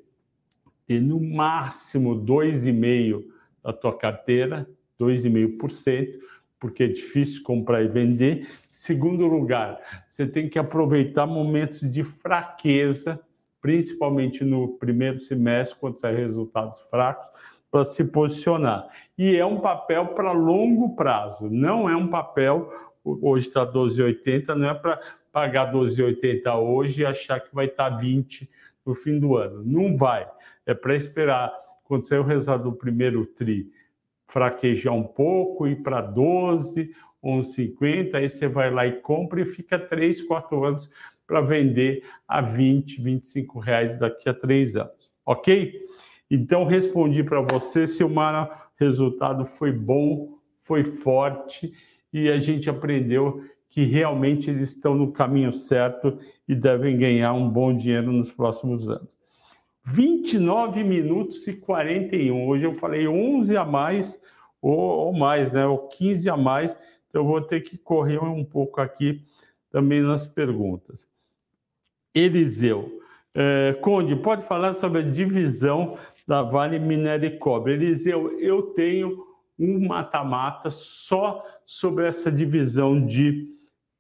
ter 0.88 1.00
no 1.00 1.22
máximo 1.22 2.16
2,5% 2.16 3.24
da 3.64 3.72
tua 3.72 3.96
carteira, 3.96 4.68
2,5%, 5.00 6.20
porque 6.60 6.84
é 6.84 6.88
difícil 6.88 7.44
comprar 7.44 7.84
e 7.84 7.88
vender. 7.88 8.50
Segundo 8.72 9.28
lugar, 9.28 9.80
você 10.10 10.26
tem 10.26 10.50
que 10.50 10.58
aproveitar 10.58 11.28
momentos 11.28 11.82
de 11.82 12.04
fraqueza, 12.04 13.20
principalmente 13.62 14.44
no 14.44 14.70
primeiro 14.80 15.20
semestre, 15.20 15.80
quando 15.80 16.00
sai 16.00 16.16
resultados 16.16 16.80
fracos, 16.90 17.28
para 17.70 17.86
se 17.86 18.04
posicionar. 18.04 18.90
E 19.16 19.36
é 19.36 19.46
um 19.46 19.60
papel 19.62 20.08
para 20.08 20.32
longo 20.32 20.96
prazo, 20.96 21.50
não 21.52 21.88
é 21.88 21.96
um 21.96 22.08
papel, 22.08 22.74
hoje 23.04 23.48
está 23.48 23.64
12,80, 23.66 24.56
não 24.56 24.70
é 24.70 24.74
para 24.74 25.00
pagar 25.32 25.72
12,80 25.72 26.56
hoje 26.58 27.02
e 27.02 27.06
achar 27.06 27.40
que 27.40 27.54
vai 27.54 27.66
estar 27.66 27.90
20 27.90 28.50
no 28.86 28.94
fim 28.94 29.20
do 29.20 29.36
ano. 29.36 29.64
Não 29.64 29.96
vai. 29.96 30.28
É 30.66 30.74
para 30.74 30.96
esperar, 30.96 31.54
sair 32.04 32.20
o 32.20 32.24
resultado 32.24 32.64
do 32.64 32.74
primeiro 32.74 33.26
TRI, 33.26 33.72
fraquejar 34.28 34.94
um 34.94 35.04
pouco, 35.04 35.68
ir 35.68 35.82
para 35.82 36.02
12, 36.02 36.94
11,50, 37.24 38.16
aí 38.16 38.30
você 38.30 38.48
vai 38.48 38.72
lá 38.72 38.86
e 38.88 39.02
compra 39.02 39.42
e 39.42 39.46
fica 39.46 39.78
3, 39.78 40.22
4 40.24 40.64
anos 40.64 40.90
para 41.28 41.42
vender 41.42 42.04
a 42.28 42.42
20, 42.42 43.02
25 43.02 43.60
reais 43.60 43.98
daqui 43.98 44.30
a 44.30 44.34
3 44.34 44.76
anos, 44.78 45.12
ok? 45.26 45.86
Então, 46.32 46.64
respondi 46.64 47.24
para 47.24 47.42
você, 47.42 47.86
Silmara, 47.88 48.44
o 48.44 48.84
resultado 48.84 49.46
foi 49.46 49.72
bom, 49.72 50.38
foi 50.60 50.84
forte 50.84 51.74
e 52.14 52.30
a 52.30 52.40
gente 52.40 52.70
aprendeu 52.70 53.44
que 53.70 53.84
realmente 53.84 54.50
eles 54.50 54.70
estão 54.70 54.96
no 54.96 55.12
caminho 55.12 55.54
certo 55.54 56.18
e 56.48 56.56
devem 56.56 56.98
ganhar 56.98 57.34
um 57.34 57.48
bom 57.48 57.76
dinheiro 57.76 58.12
nos 58.12 58.32
próximos 58.32 58.90
anos. 58.90 59.08
29 59.86 60.84
minutos 60.84 61.48
e 61.48 61.54
41. 61.54 62.48
Hoje 62.48 62.66
eu 62.66 62.74
falei 62.74 63.08
11 63.08 63.56
a 63.56 63.64
mais 63.64 64.20
ou, 64.62 64.78
ou 64.78 65.14
mais, 65.14 65.52
né? 65.52 65.66
Ou 65.66 65.88
15 65.88 66.30
a 66.30 66.38
mais. 66.38 66.78
Então 67.08 67.22
eu 67.22 67.28
vou 67.28 67.42
ter 67.42 67.62
que 67.62 67.78
correr 67.78 68.22
um 68.22 68.44
pouco 68.44 68.82
aqui 68.82 69.24
também 69.72 70.02
nas 70.02 70.28
perguntas. 70.28 71.08
Eliseu. 72.14 73.00
É, 73.34 73.78
Conde, 73.82 74.16
pode 74.16 74.44
falar 74.44 74.74
sobre 74.74 75.00
a 75.00 75.10
divisão 75.10 75.98
da 76.28 76.42
Vale 76.42 76.80
Minério 76.80 77.28
e 77.28 77.38
Cobre. 77.38 77.74
Eliseu, 77.74 78.40
eu 78.40 78.64
tenho 78.74 79.26
um 79.58 79.88
mata-mata 79.88 80.70
só 80.70 81.44
sobre 81.66 82.08
essa 82.08 82.32
divisão 82.32 83.06
de, 83.06 83.48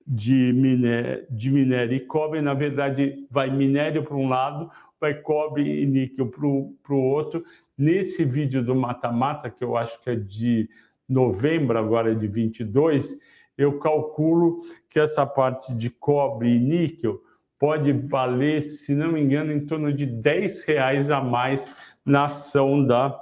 de, 0.10 0.52
minério, 0.54 1.28
de 1.30 1.52
minério 1.52 1.96
e 1.96 2.00
cobre. 2.00 2.42
Na 2.42 2.56
verdade, 2.56 3.28
vai 3.30 3.52
minério 3.52 4.04
para 4.04 4.16
um 4.16 4.28
lado, 4.28 4.72
vai 5.00 5.14
cobre 5.14 5.84
e 5.84 5.86
níquel 5.86 6.28
para 6.28 6.96
o 6.96 7.04
outro. 7.04 7.46
Nesse 7.78 8.26
vídeo 8.26 8.64
do 8.64 8.76
mata-mata, 8.76 9.52
que 9.52 9.64
eu 9.64 9.78
acho 9.78 10.02
que 10.02 10.10
é 10.10 10.16
de 10.16 10.68
novembro, 11.08 11.78
agora 11.78 12.12
é 12.12 12.16
de 12.16 12.28
22, 12.28 13.18
eu 13.56 13.78
calculo 13.78 14.62
que 14.90 15.00
essa 15.00 15.26
parte 15.26 15.74
de 15.76 15.90
cobre 15.90 16.56
e 16.56 16.60
níquel 16.60 17.22
pode 17.60 17.92
valer, 17.92 18.62
se 18.62 18.96
não 18.96 19.12
me 19.12 19.22
engano, 19.22 19.52
em 19.52 19.66
torno 19.66 19.94
de 19.94 20.06
10 20.06 20.64
reais 20.64 21.12
a 21.12 21.22
mais 21.22 21.72
na 22.06 22.26
ação 22.26 22.84
da, 22.84 23.20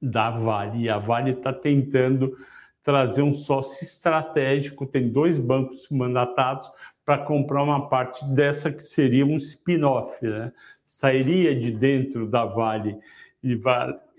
da 0.00 0.30
Vale. 0.30 0.84
E 0.84 0.88
a 0.88 0.98
Vale 0.98 1.32
está 1.32 1.52
tentando 1.52 2.36
trazer 2.82 3.22
um 3.22 3.34
sócio 3.34 3.84
estratégico, 3.84 4.86
tem 4.86 5.08
dois 5.08 5.38
bancos 5.38 5.86
mandatados 5.90 6.70
para 7.04 7.18
comprar 7.18 7.62
uma 7.62 7.88
parte 7.88 8.24
dessa 8.24 8.70
que 8.70 8.82
seria 8.82 9.26
um 9.26 9.36
spin-off, 9.36 10.24
né? 10.26 10.52
Sairia 10.86 11.54
de 11.54 11.70
dentro 11.70 12.26
da 12.26 12.44
Vale 12.44 12.96
e, 13.42 13.60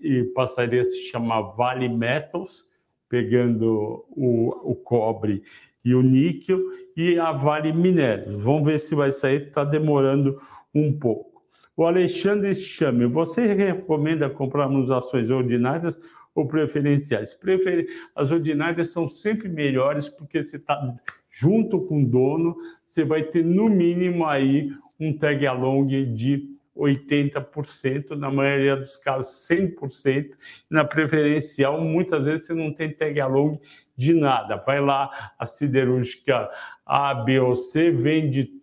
e 0.01 0.23
passaria 0.35 0.81
a 0.81 0.85
se 0.85 1.09
chamar 1.09 1.41
Vale 1.53 1.89
Metals, 1.89 2.65
pegando 3.09 4.05
o, 4.09 4.71
o 4.71 4.75
cobre 4.75 5.43
e 5.83 5.93
o 5.93 6.01
níquel, 6.01 6.59
e 6.95 7.19
a 7.19 7.31
Vale 7.31 7.73
Minérios. 7.73 8.35
Vamos 8.37 8.63
ver 8.63 8.79
se 8.79 8.95
vai 8.95 9.11
sair, 9.11 9.47
está 9.47 9.63
demorando 9.63 10.41
um 10.73 10.97
pouco. 10.97 11.41
O 11.75 11.85
Alexandre 11.85 12.53
Chame, 12.53 13.05
você 13.05 13.53
recomenda 13.53 14.29
comprarmos 14.29 14.91
ações 14.91 15.29
ordinárias 15.29 15.99
ou 16.33 16.47
preferenciais? 16.47 17.33
Prefer... 17.33 17.87
As 18.15 18.31
ordinárias 18.31 18.89
são 18.89 19.07
sempre 19.07 19.49
melhores 19.49 20.07
porque 20.07 20.43
você 20.43 20.57
está 20.57 20.95
junto 21.29 21.81
com 21.81 22.03
o 22.03 22.05
dono, 22.05 22.55
você 22.87 23.03
vai 23.03 23.23
ter 23.23 23.43
no 23.43 23.69
mínimo 23.69 24.25
aí 24.25 24.71
um 24.99 25.17
tag 25.17 25.45
along 25.47 25.87
de 26.13 26.51
80%, 26.75 28.11
na 28.11 28.31
maioria 28.31 28.75
dos 28.75 28.97
casos 28.97 29.47
100%, 29.49 30.31
na 30.69 30.85
preferencial 30.85 31.81
muitas 31.81 32.23
vezes 32.23 32.47
você 32.47 32.53
não 32.53 32.73
tem 32.73 32.91
tag 32.91 33.19
along 33.19 33.59
de 33.95 34.13
nada. 34.13 34.57
Vai 34.57 34.81
lá 34.81 35.33
a 35.37 35.45
siderúrgica 35.45 36.49
A, 36.85 37.13
B 37.13 37.39
ou 37.39 37.55
C, 37.55 37.91
vende 37.91 38.61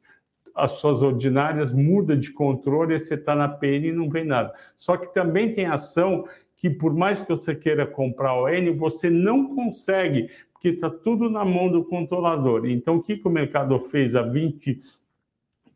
as 0.55 0.73
suas 0.73 1.03
ordinárias, 1.03 1.71
muda 1.71 2.17
de 2.17 2.33
controle, 2.33 2.99
você 2.99 3.15
está 3.15 3.35
na 3.35 3.49
PN 3.49 3.87
e 3.87 3.93
não 3.93 4.09
vem 4.09 4.25
nada. 4.25 4.53
Só 4.77 4.97
que 4.97 5.15
também 5.15 5.53
tem 5.53 5.67
ação 5.67 6.25
que, 6.59 6.69
por 6.69 6.93
mais 6.93 7.21
que 7.21 7.29
você 7.29 7.55
queira 7.55 7.87
comprar 7.87 8.35
o 8.35 8.49
N, 8.49 8.71
você 8.73 9.09
não 9.09 9.55
consegue, 9.55 10.29
porque 10.53 10.69
está 10.69 10.91
tudo 10.91 11.31
na 11.31 11.45
mão 11.45 11.71
do 11.71 11.85
controlador. 11.85 12.67
Então, 12.67 12.97
o 12.97 13.03
que, 13.03 13.17
que 13.17 13.27
o 13.27 13.31
mercado 13.31 13.79
fez 13.79 14.15
há 14.17 14.23
20 14.23 14.81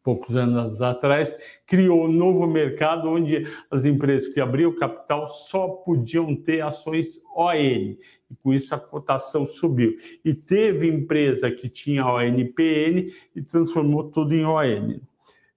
poucos 0.03 0.35
anos 0.35 0.83
atrás, 0.83 1.35
criou 1.65 2.07
um 2.07 2.13
novo 2.13 2.47
mercado 2.47 3.09
onde 3.09 3.47
as 3.71 3.85
empresas 3.85 4.29
que 4.29 4.41
abriam 4.41 4.75
capital 4.75 5.29
só 5.29 5.69
podiam 5.69 6.35
ter 6.35 6.61
ações 6.61 7.21
ON. 7.37 7.53
E 7.53 8.35
com 8.43 8.53
isso 8.53 8.75
a 8.75 8.79
cotação 8.79 9.47
subiu. 9.47 9.97
E 10.25 10.35
teve 10.35 10.89
empresa 10.89 11.51
que 11.51 11.69
tinha 11.69 12.05
ONPN 12.05 13.13
e 13.37 13.43
transformou 13.43 14.11
tudo 14.11 14.35
em 14.35 14.45
ON. 14.45 14.99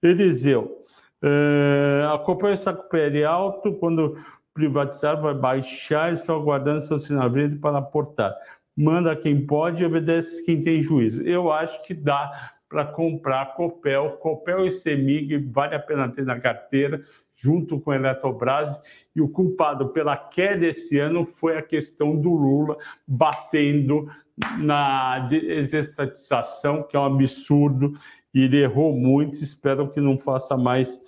Eliseu, 0.00 0.84
uh, 1.22 2.12
a 2.12 2.18
companhia 2.18 2.54
está 2.54 2.72
com 2.72 2.88
PL 2.88 3.24
alto, 3.24 3.72
quando 3.74 4.16
privatizar 4.56 5.20
vai 5.20 5.34
baixar, 5.34 6.10
estou 6.12 6.40
aguardando 6.40 6.80
seu 6.80 6.98
sinal 6.98 7.30
verde 7.30 7.56
para 7.56 7.76
aportar. 7.76 8.34
Manda 8.74 9.14
quem 9.14 9.46
pode 9.46 9.82
e 9.82 9.86
obedece 9.86 10.44
quem 10.46 10.62
tem 10.62 10.82
juízo. 10.82 11.22
Eu 11.22 11.52
acho 11.52 11.82
que 11.82 11.92
dá 11.92 12.52
para 12.68 12.86
comprar 12.86 13.54
Copel. 13.54 14.12
Copel 14.12 14.66
e 14.66 14.70
Semig 14.70 15.36
vale 15.52 15.74
a 15.74 15.78
pena 15.78 16.08
ter 16.08 16.24
na 16.24 16.40
carteira, 16.40 17.02
junto 17.34 17.78
com 17.78 17.90
a 17.90 17.96
Eletrobras. 17.96 18.80
E 19.14 19.20
o 19.20 19.28
culpado 19.28 19.90
pela 19.90 20.16
queda 20.16 20.66
esse 20.66 20.98
ano 20.98 21.26
foi 21.26 21.58
a 21.58 21.62
questão 21.62 22.16
do 22.16 22.30
Lula 22.30 22.78
batendo 23.06 24.10
na 24.58 25.20
desestatização, 25.28 26.82
que 26.82 26.96
é 26.96 27.00
um 27.00 27.04
absurdo, 27.04 27.92
e 28.34 28.42
ele 28.42 28.62
errou 28.62 28.94
muito. 28.96 29.34
Espero 29.34 29.90
que 29.90 30.00
não 30.00 30.18
faça 30.18 30.56
mais 30.56 30.98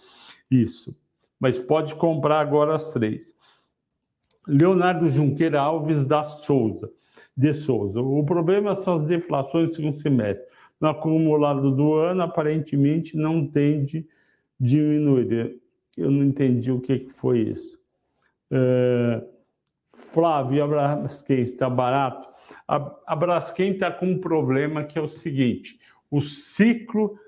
isso. 0.50 0.94
Mas 1.40 1.58
pode 1.58 1.94
comprar 1.94 2.40
agora 2.40 2.74
as 2.74 2.92
três. 2.92 3.34
Leonardo 4.48 5.08
Junqueira 5.08 5.60
Alves 5.60 6.06
da 6.06 6.24
Souza, 6.24 6.90
de 7.36 7.52
Souza. 7.52 8.00
O 8.00 8.24
problema 8.24 8.74
são 8.74 8.94
as 8.94 9.04
deflações 9.04 9.68
no 9.68 9.74
segundo 9.74 9.92
semestre 9.92 10.48
no 10.80 10.88
acumulado 10.88 11.74
do 11.74 11.94
ano, 11.94 12.22
aparentemente 12.22 13.16
não 13.16 13.46
tende 13.46 14.06
a 14.60 14.64
diminuir. 14.64 15.60
Eu 15.96 16.10
não 16.10 16.24
entendi 16.24 16.70
o 16.70 16.80
que, 16.80 17.08
foi 17.10 17.40
isso. 17.40 17.78
É, 18.50 19.24
Flávio, 19.86 20.62
a 20.62 20.66
Braskem 20.66 21.40
está 21.40 21.68
barato? 21.68 22.28
A, 22.66 22.96
a 23.06 23.16
Braskem 23.16 23.72
está 23.72 23.90
com 23.90 24.06
um 24.06 24.18
problema 24.18 24.84
que 24.84 24.98
é 24.98 25.02
o 25.02 25.08
seguinte: 25.08 25.78
o 26.10 26.20
ciclo, 26.20 27.18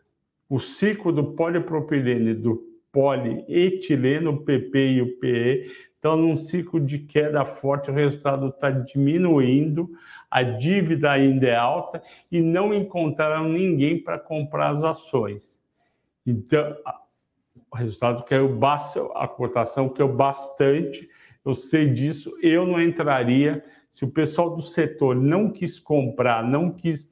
o 0.48 0.60
ciclo 0.60 1.12
do 1.12 1.32
polipropilene, 1.32 2.34
do 2.34 2.64
polietileno, 2.92 4.30
o 4.30 4.44
PP 4.44 4.92
e 4.92 5.02
o 5.02 5.18
PE, 5.18 5.70
estão 6.00 6.16
num 6.16 6.34
ciclo 6.34 6.80
de 6.80 6.98
queda 6.98 7.44
forte, 7.44 7.90
o 7.90 7.94
resultado 7.94 8.48
está 8.48 8.70
diminuindo 8.70 9.90
a 10.30 10.42
dívida 10.42 11.10
ainda 11.10 11.48
é 11.48 11.56
alta 11.56 12.00
e 12.30 12.40
não 12.40 12.72
encontraram 12.72 13.48
ninguém 13.48 14.00
para 14.00 14.18
comprar 14.18 14.68
as 14.68 14.84
ações. 14.84 15.60
Então, 16.24 16.76
o 17.70 17.76
resultado 17.76 18.22
caiu 18.22 18.56
bastante, 18.56 19.10
a 19.16 19.26
cotação 19.26 19.88
caiu 19.88 20.08
bastante, 20.14 21.08
eu 21.44 21.54
sei 21.54 21.88
disso, 21.88 22.32
eu 22.40 22.64
não 22.64 22.80
entraria. 22.80 23.64
Se 23.90 24.04
o 24.04 24.10
pessoal 24.10 24.54
do 24.54 24.62
setor 24.62 25.16
não 25.16 25.50
quis 25.50 25.80
comprar, 25.80 26.44
não 26.44 26.70
quis 26.70 27.10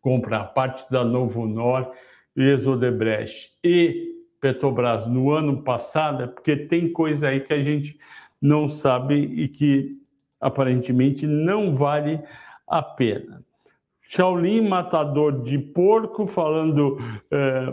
comprar 0.00 0.46
parte 0.46 0.90
da 0.90 1.04
Novo 1.04 1.46
Nor, 1.46 1.92
Exodebrecht 2.34 3.56
e 3.62 4.15
Petrobras 4.46 5.08
no 5.08 5.32
ano 5.32 5.64
passado, 5.64 6.22
é 6.22 6.26
porque 6.28 6.54
tem 6.54 6.92
coisa 6.92 7.26
aí 7.26 7.40
que 7.40 7.52
a 7.52 7.60
gente 7.60 7.98
não 8.40 8.68
sabe 8.68 9.16
e 9.16 9.48
que 9.48 9.98
aparentemente 10.40 11.26
não 11.26 11.74
vale 11.74 12.22
a 12.64 12.80
pena. 12.80 13.44
Shaolin, 14.00 14.60
matador 14.68 15.42
de 15.42 15.58
porco, 15.58 16.28
falando 16.28 16.96
é, 17.28 17.66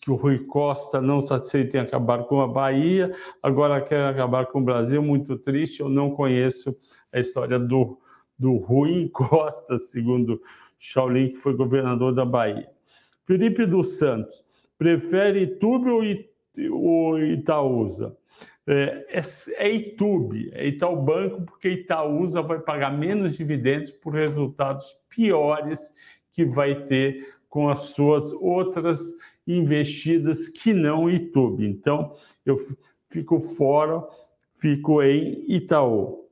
que 0.00 0.08
o 0.08 0.14
Rui 0.14 0.38
Costa 0.44 1.00
não 1.00 1.24
satisfeito 1.24 1.76
em 1.76 1.80
acabar 1.80 2.22
com 2.22 2.40
a 2.40 2.46
Bahia, 2.46 3.12
agora 3.42 3.80
quer 3.80 4.06
acabar 4.06 4.46
com 4.46 4.60
o 4.60 4.64
Brasil, 4.64 5.02
muito 5.02 5.36
triste, 5.36 5.80
eu 5.80 5.88
não 5.88 6.12
conheço 6.12 6.76
a 7.12 7.18
história 7.18 7.58
do, 7.58 7.98
do 8.38 8.56
Rui 8.56 9.08
Costa, 9.12 9.78
segundo 9.78 10.40
Shaolin, 10.78 11.30
que 11.30 11.38
foi 11.38 11.56
governador 11.56 12.14
da 12.14 12.24
Bahia. 12.24 12.68
Felipe 13.24 13.66
dos 13.66 13.98
Santos, 13.98 14.43
prefere 14.78 15.42
Itube 15.42 15.90
ou 16.70 17.18
Itaúsa? 17.18 18.16
é, 18.66 19.06
é, 19.10 19.22
é 19.56 19.74
Itube, 19.74 20.50
é 20.52 20.66
Itaú 20.66 21.02
Banco, 21.02 21.42
porque 21.42 21.68
Itaúsa 21.68 22.40
vai 22.40 22.58
pagar 22.58 22.96
menos 22.96 23.36
dividendos 23.36 23.90
por 23.90 24.14
resultados 24.14 24.86
piores 25.08 25.80
que 26.32 26.44
vai 26.44 26.84
ter 26.86 27.34
com 27.48 27.68
as 27.68 27.80
suas 27.80 28.32
outras 28.32 29.00
investidas 29.46 30.48
que 30.48 30.72
não 30.72 31.10
Itube. 31.10 31.66
Então, 31.66 32.12
eu 32.44 32.56
fico 33.10 33.38
fora, 33.38 34.02
fico 34.54 35.02
em 35.02 35.44
Itaú. 35.46 36.24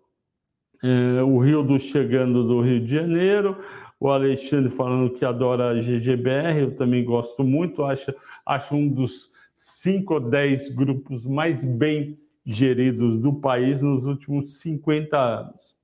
É, 0.83 1.23
o 1.23 1.39
Rio 1.39 1.63
do 1.63 1.79
chegando 1.79 2.43
do 2.45 2.61
Rio 2.61 2.81
de 2.81 2.91
Janeiro, 2.91 3.57
o 4.03 4.11
Alexandre 4.11 4.69
falando 4.69 5.11
que 5.11 5.25
adora 5.25 5.71
a 5.71 5.75
GGBR, 5.75 6.59
eu 6.59 6.75
também 6.75 7.05
gosto 7.05 7.45
muito, 7.45 7.85
acho, 7.85 8.13
acho 8.45 8.75
um 8.75 8.89
dos 8.89 9.31
cinco 9.55 10.15
ou 10.15 10.21
dez 10.21 10.69
grupos 10.69 11.25
mais 11.25 11.63
bem 11.63 12.19
geridos 12.45 13.17
do 13.17 13.33
país 13.33 13.81
nos 13.81 14.05
últimos 14.05 14.59
50 14.59 15.17
anos. 15.17 15.77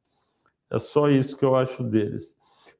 É 0.68 0.80
só 0.80 1.08
isso 1.08 1.36
que 1.36 1.44
eu 1.44 1.54
acho 1.54 1.84
deles. 1.84 2.36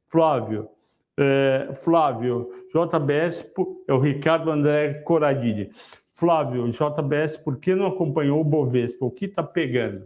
Flávio, 0.09 0.68
é, 1.16 1.70
Flávio, 1.84 2.51
JBS, 2.74 3.49
é 3.86 3.95
o 3.95 4.01
Ricardo 4.01 4.51
André 4.51 4.95
Coradini. 5.05 5.70
Flávio, 6.12 6.68
JBS, 6.68 7.36
por 7.36 7.59
que 7.59 7.76
não 7.76 7.86
acompanhou 7.86 8.41
o 8.41 8.45
Bovespa? 8.45 9.07
O 9.07 9.11
que 9.12 9.26
está 9.26 9.45
pegando? 9.45 10.05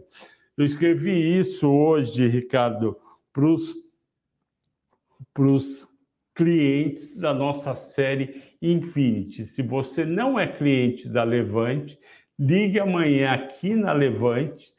Eu 0.55 0.63
escrevi 0.63 1.39
isso 1.39 1.67
hoje, 1.71 2.27
Ricardo, 2.27 2.95
para 3.33 3.47
os 3.47 3.82
clientes 6.33 7.15
da 7.17 7.33
nossa 7.33 7.75
série 7.75 8.43
Infinity. 8.61 9.45
Se 9.45 9.61
você 9.61 10.05
não 10.05 10.39
é 10.39 10.47
cliente 10.47 11.07
da 11.07 11.23
Levante, 11.23 11.99
ligue 12.39 12.79
amanhã 12.79 13.31
aqui 13.31 13.75
na 13.75 13.93
Levante 13.93 14.73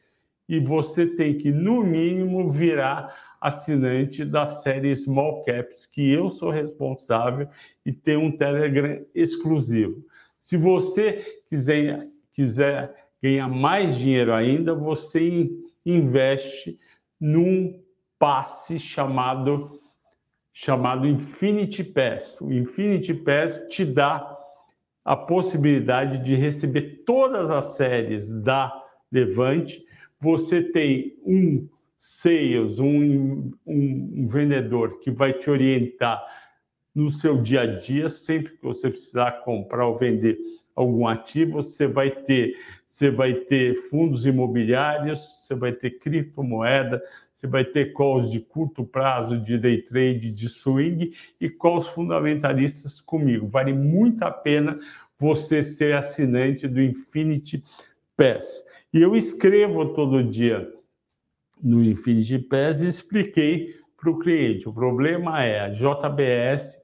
e 0.47 0.59
você 0.59 1.05
tem 1.05 1.37
que, 1.37 1.51
no 1.51 1.83
mínimo, 1.83 2.49
virar 2.49 3.35
assinante 3.39 4.25
da 4.25 4.47
série 4.47 4.95
Small 4.95 5.43
Caps, 5.43 5.85
que 5.85 6.11
eu 6.11 6.29
sou 6.29 6.49
responsável 6.49 7.47
e 7.85 7.91
tem 7.91 8.17
um 8.17 8.35
Telegram 8.35 9.03
exclusivo. 9.13 10.03
Se 10.39 10.57
você 10.57 11.41
quiser, 11.49 12.07
quiser 12.33 12.93
ganhar 13.21 13.47
mais 13.47 13.97
dinheiro 13.97 14.33
ainda, 14.33 14.73
você 14.75 15.49
investe 15.85 16.79
num 17.19 17.79
passe 18.19 18.79
chamado 18.79 19.79
chamado 20.57 21.05
Infinity 21.05 21.83
Pass. 21.83 22.39
O 22.39 22.51
Infinity 22.51 23.13
Pass 23.13 23.61
te 23.69 23.83
dá 23.83 24.39
a 25.03 25.13
possibilidade 25.13 26.23
de 26.23 26.33
receber 26.33 27.03
todas 27.05 27.51
as 27.51 27.75
séries 27.75 28.31
da 28.31 28.73
Levante. 29.11 29.85
Você 30.17 30.63
tem 30.63 31.13
um 31.25 31.67
sales, 31.97 32.79
um, 32.79 33.51
um, 33.67 34.27
vendedor 34.29 34.99
que 34.99 35.11
vai 35.11 35.33
te 35.33 35.49
orientar 35.49 36.23
no 36.95 37.09
seu 37.09 37.41
dia 37.41 37.61
a 37.61 37.65
dia, 37.65 38.07
sempre 38.07 38.53
que 38.53 38.63
você 38.63 38.89
precisar 38.89 39.43
comprar 39.43 39.85
ou 39.85 39.97
vender 39.97 40.37
algum 40.73 41.05
ativo, 41.05 41.61
você 41.61 41.85
vai 41.85 42.09
ter, 42.09 42.55
você 42.87 43.11
vai 43.11 43.33
ter 43.33 43.75
fundos 43.89 44.25
imobiliários, 44.25 45.19
você 45.41 45.53
vai 45.53 45.73
ter 45.73 45.99
criptomoeda, 45.99 47.03
você 47.45 47.47
vai 47.47 47.63
ter 47.63 47.93
calls 47.93 48.29
de 48.31 48.39
curto 48.39 48.83
prazo, 48.83 49.39
de 49.39 49.57
day 49.57 49.81
trade, 49.81 50.31
de 50.31 50.49
swing 50.49 51.13
e 51.39 51.49
calls 51.49 51.87
fundamentalistas 51.87 52.99
comigo. 52.99 53.47
Vale 53.47 53.71
muito 53.71 54.23
a 54.23 54.31
pena 54.31 54.79
você 55.17 55.61
ser 55.63 55.95
assinante 55.95 56.67
do 56.67 56.81
Infinity 56.81 57.63
Pass. 58.17 58.65
E 58.91 59.01
eu 59.01 59.15
escrevo 59.15 59.93
todo 59.93 60.23
dia 60.23 60.73
no 61.61 61.83
Infinity 61.83 62.39
Pass 62.39 62.81
e 62.81 62.87
expliquei 62.87 63.75
para 63.95 64.09
o 64.09 64.19
cliente. 64.19 64.67
O 64.67 64.73
problema 64.73 65.43
é 65.43 65.61
a 65.61 65.69
JBS 65.69 66.83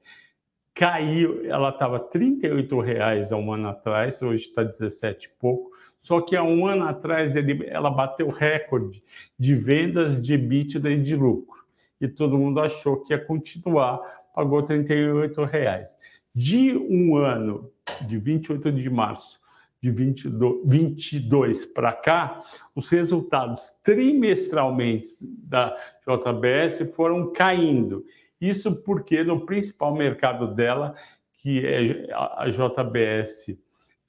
caiu, 0.74 1.44
ela 1.44 1.68
estava 1.68 1.98
R$ 1.98 2.82
reais 2.82 3.30
há 3.30 3.36
um 3.36 3.52
ano 3.52 3.68
atrás, 3.68 4.22
hoje 4.22 4.46
está 4.46 4.62
17 4.62 5.26
e 5.26 5.30
pouco. 5.38 5.71
Só 6.02 6.20
que 6.20 6.34
há 6.34 6.42
um 6.42 6.66
ano 6.66 6.84
atrás 6.84 7.36
ele, 7.36 7.64
ela 7.68 7.88
bateu 7.88 8.28
recorde 8.28 9.02
de 9.38 9.54
vendas 9.54 10.20
de 10.20 10.34
EBITDA 10.34 10.90
e 10.90 11.00
de 11.00 11.14
lucro. 11.14 11.62
E 12.00 12.08
todo 12.08 12.36
mundo 12.36 12.60
achou 12.60 12.96
que 12.96 13.14
ia 13.14 13.24
continuar, 13.24 14.00
pagou 14.34 14.60
R$ 14.60 15.46
reais. 15.48 15.96
De 16.34 16.76
um 16.76 17.14
ano, 17.14 17.70
de 18.08 18.18
28 18.18 18.72
de 18.72 18.90
março 18.90 19.40
de 19.80 19.90
22, 19.90 20.60
22 20.64 21.66
para 21.66 21.92
cá, 21.92 22.42
os 22.74 22.88
resultados 22.88 23.70
trimestralmente 23.82 25.16
da 25.20 25.76
JBS 26.06 26.94
foram 26.94 27.32
caindo. 27.32 28.04
Isso 28.40 28.74
porque 28.74 29.22
no 29.22 29.44
principal 29.44 29.94
mercado 29.94 30.52
dela, 30.52 30.94
que 31.38 31.64
é 31.64 32.12
a 32.12 32.48
JBS 32.48 33.56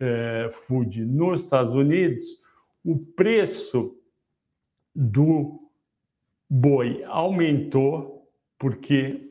é, 0.03 0.49
Food 0.51 1.05
nos 1.05 1.43
Estados 1.43 1.73
Unidos, 1.73 2.25
o 2.83 2.97
preço 2.97 3.95
do 4.93 5.61
boi 6.49 7.03
aumentou 7.05 8.27
porque 8.59 9.29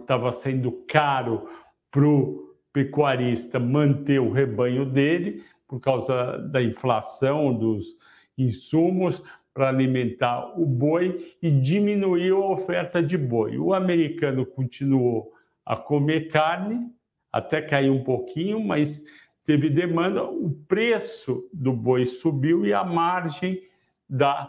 estava 0.00 0.32
sendo 0.32 0.72
caro 0.88 1.48
para 1.90 2.06
o 2.06 2.54
pecuarista 2.72 3.58
manter 3.58 4.18
o 4.18 4.32
rebanho 4.32 4.84
dele, 4.84 5.44
por 5.68 5.80
causa 5.80 6.38
da 6.38 6.62
inflação 6.62 7.52
dos 7.54 7.96
insumos 8.36 9.22
para 9.52 9.68
alimentar 9.68 10.58
o 10.58 10.66
boi 10.66 11.34
e 11.40 11.50
diminuiu 11.50 12.42
a 12.42 12.52
oferta 12.52 13.02
de 13.02 13.16
boi. 13.16 13.56
O 13.56 13.72
americano 13.72 14.44
continuou 14.44 15.32
a 15.64 15.76
comer 15.76 16.28
carne, 16.28 16.90
até 17.32 17.62
caiu 17.62 17.94
um 17.94 18.02
pouquinho, 18.02 18.60
mas 18.60 19.02
teve 19.44 19.68
demanda, 19.68 20.24
o 20.24 20.50
preço 20.66 21.48
do 21.52 21.72
boi 21.72 22.06
subiu 22.06 22.66
e 22.66 22.72
a 22.72 22.82
margem 22.82 23.62
da, 24.08 24.48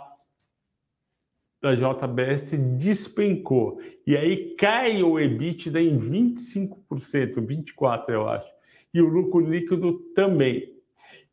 da 1.62 1.76
JBS 1.76 2.52
despencou. 2.78 3.80
E 4.08 4.16
aí 4.16 4.56
cai 4.56 5.04
o 5.04 5.20
EBITDA 5.20 5.82
em 5.82 6.00
25%, 6.00 7.36
24% 7.36 8.10
eu 8.10 8.28
acho. 8.28 8.52
E 8.94 9.02
o 9.02 9.08
lucro 9.08 9.40
líquido 9.40 10.00
também. 10.16 10.74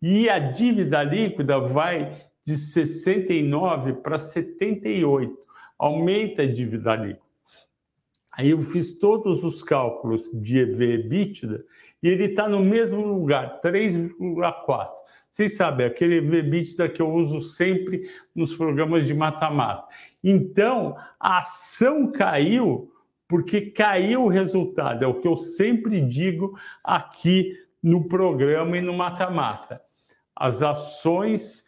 E 0.01 0.29
a 0.29 0.39
dívida 0.39 1.03
líquida 1.05 1.61
vai 1.61 2.21
de 2.45 2.57
69 2.57 3.95
para 3.95 4.19
78, 4.19 5.33
aumenta 5.79 6.43
a 6.43 6.47
dívida 6.47 6.97
líquida. 6.97 7.32
Aí 8.33 8.51
eu 8.51 8.61
fiz 8.61 8.99
todos 8.99 9.45
os 9.45 9.62
cálculos 9.62 10.30
de 10.33 10.59
EV 10.59 10.95
EBITDA 10.95 11.64
e 12.03 12.09
ele 12.09 12.24
está 12.24 12.49
no 12.49 12.61
mesmo 12.61 13.07
lugar, 13.07 13.61
3,4. 13.62 14.89
Vocês 15.30 15.57
sabem, 15.57 15.87
aquele 15.87 16.16
EV 16.16 16.39
EBITDA 16.39 16.89
que 16.89 17.01
eu 17.01 17.12
uso 17.12 17.41
sempre 17.43 18.11
nos 18.35 18.55
programas 18.55 19.07
de 19.07 19.14
mata-mata. 19.14 19.87
Então, 20.22 20.97
a 21.20 21.39
ação 21.39 22.11
caiu 22.11 22.91
porque 23.28 23.62
caiu 23.62 24.24
o 24.24 24.28
resultado. 24.28 25.05
É 25.05 25.07
o 25.07 25.20
que 25.20 25.28
eu 25.28 25.37
sempre 25.37 26.01
digo 26.01 26.59
aqui 26.83 27.57
no 27.83 28.09
programa 28.09 28.76
e 28.76 28.80
no 28.80 28.93
mata-mata 28.93 29.80
as 30.35 30.62
ações, 30.62 31.64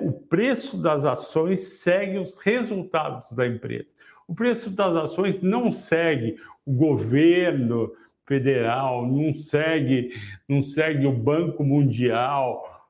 o 0.00 0.12
preço 0.12 0.76
das 0.76 1.04
ações 1.04 1.78
segue 1.80 2.18
os 2.18 2.36
resultados 2.36 3.32
da 3.32 3.46
empresa. 3.46 3.94
O 4.26 4.34
preço 4.34 4.70
das 4.70 4.94
ações 4.96 5.40
não 5.40 5.70
segue 5.70 6.36
o 6.64 6.72
governo 6.72 7.92
federal, 8.26 9.06
não 9.06 9.32
segue, 9.32 10.12
não 10.48 10.60
segue 10.60 11.06
o 11.06 11.12
Banco 11.12 11.62
Mundial. 11.62 12.88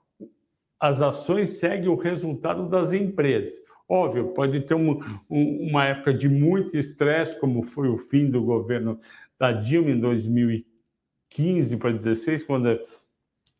As 0.80 1.03
ações 1.03 1.59
seguem 1.59 1.89
o 1.89 1.95
resultado 1.95 2.68
das 2.68 2.93
empresas. 2.93 3.53
Óbvio, 3.89 4.28
pode 4.28 4.62
ter 4.62 4.74
um, 4.74 5.01
um, 5.30 5.68
uma 5.68 5.84
época 5.84 6.12
de 6.12 6.28
muito 6.28 6.76
estresse, 6.76 7.39
como 7.39 7.62
foi 7.62 7.89
o 7.89 7.99
fim 7.99 8.28
do 8.28 8.43
governo 8.43 8.99
da 9.39 9.53
Dilma 9.53 9.91
em 9.91 10.01
2015 10.01 11.76
para 11.76 11.91
2016, 11.91 12.45
quando 12.45 12.80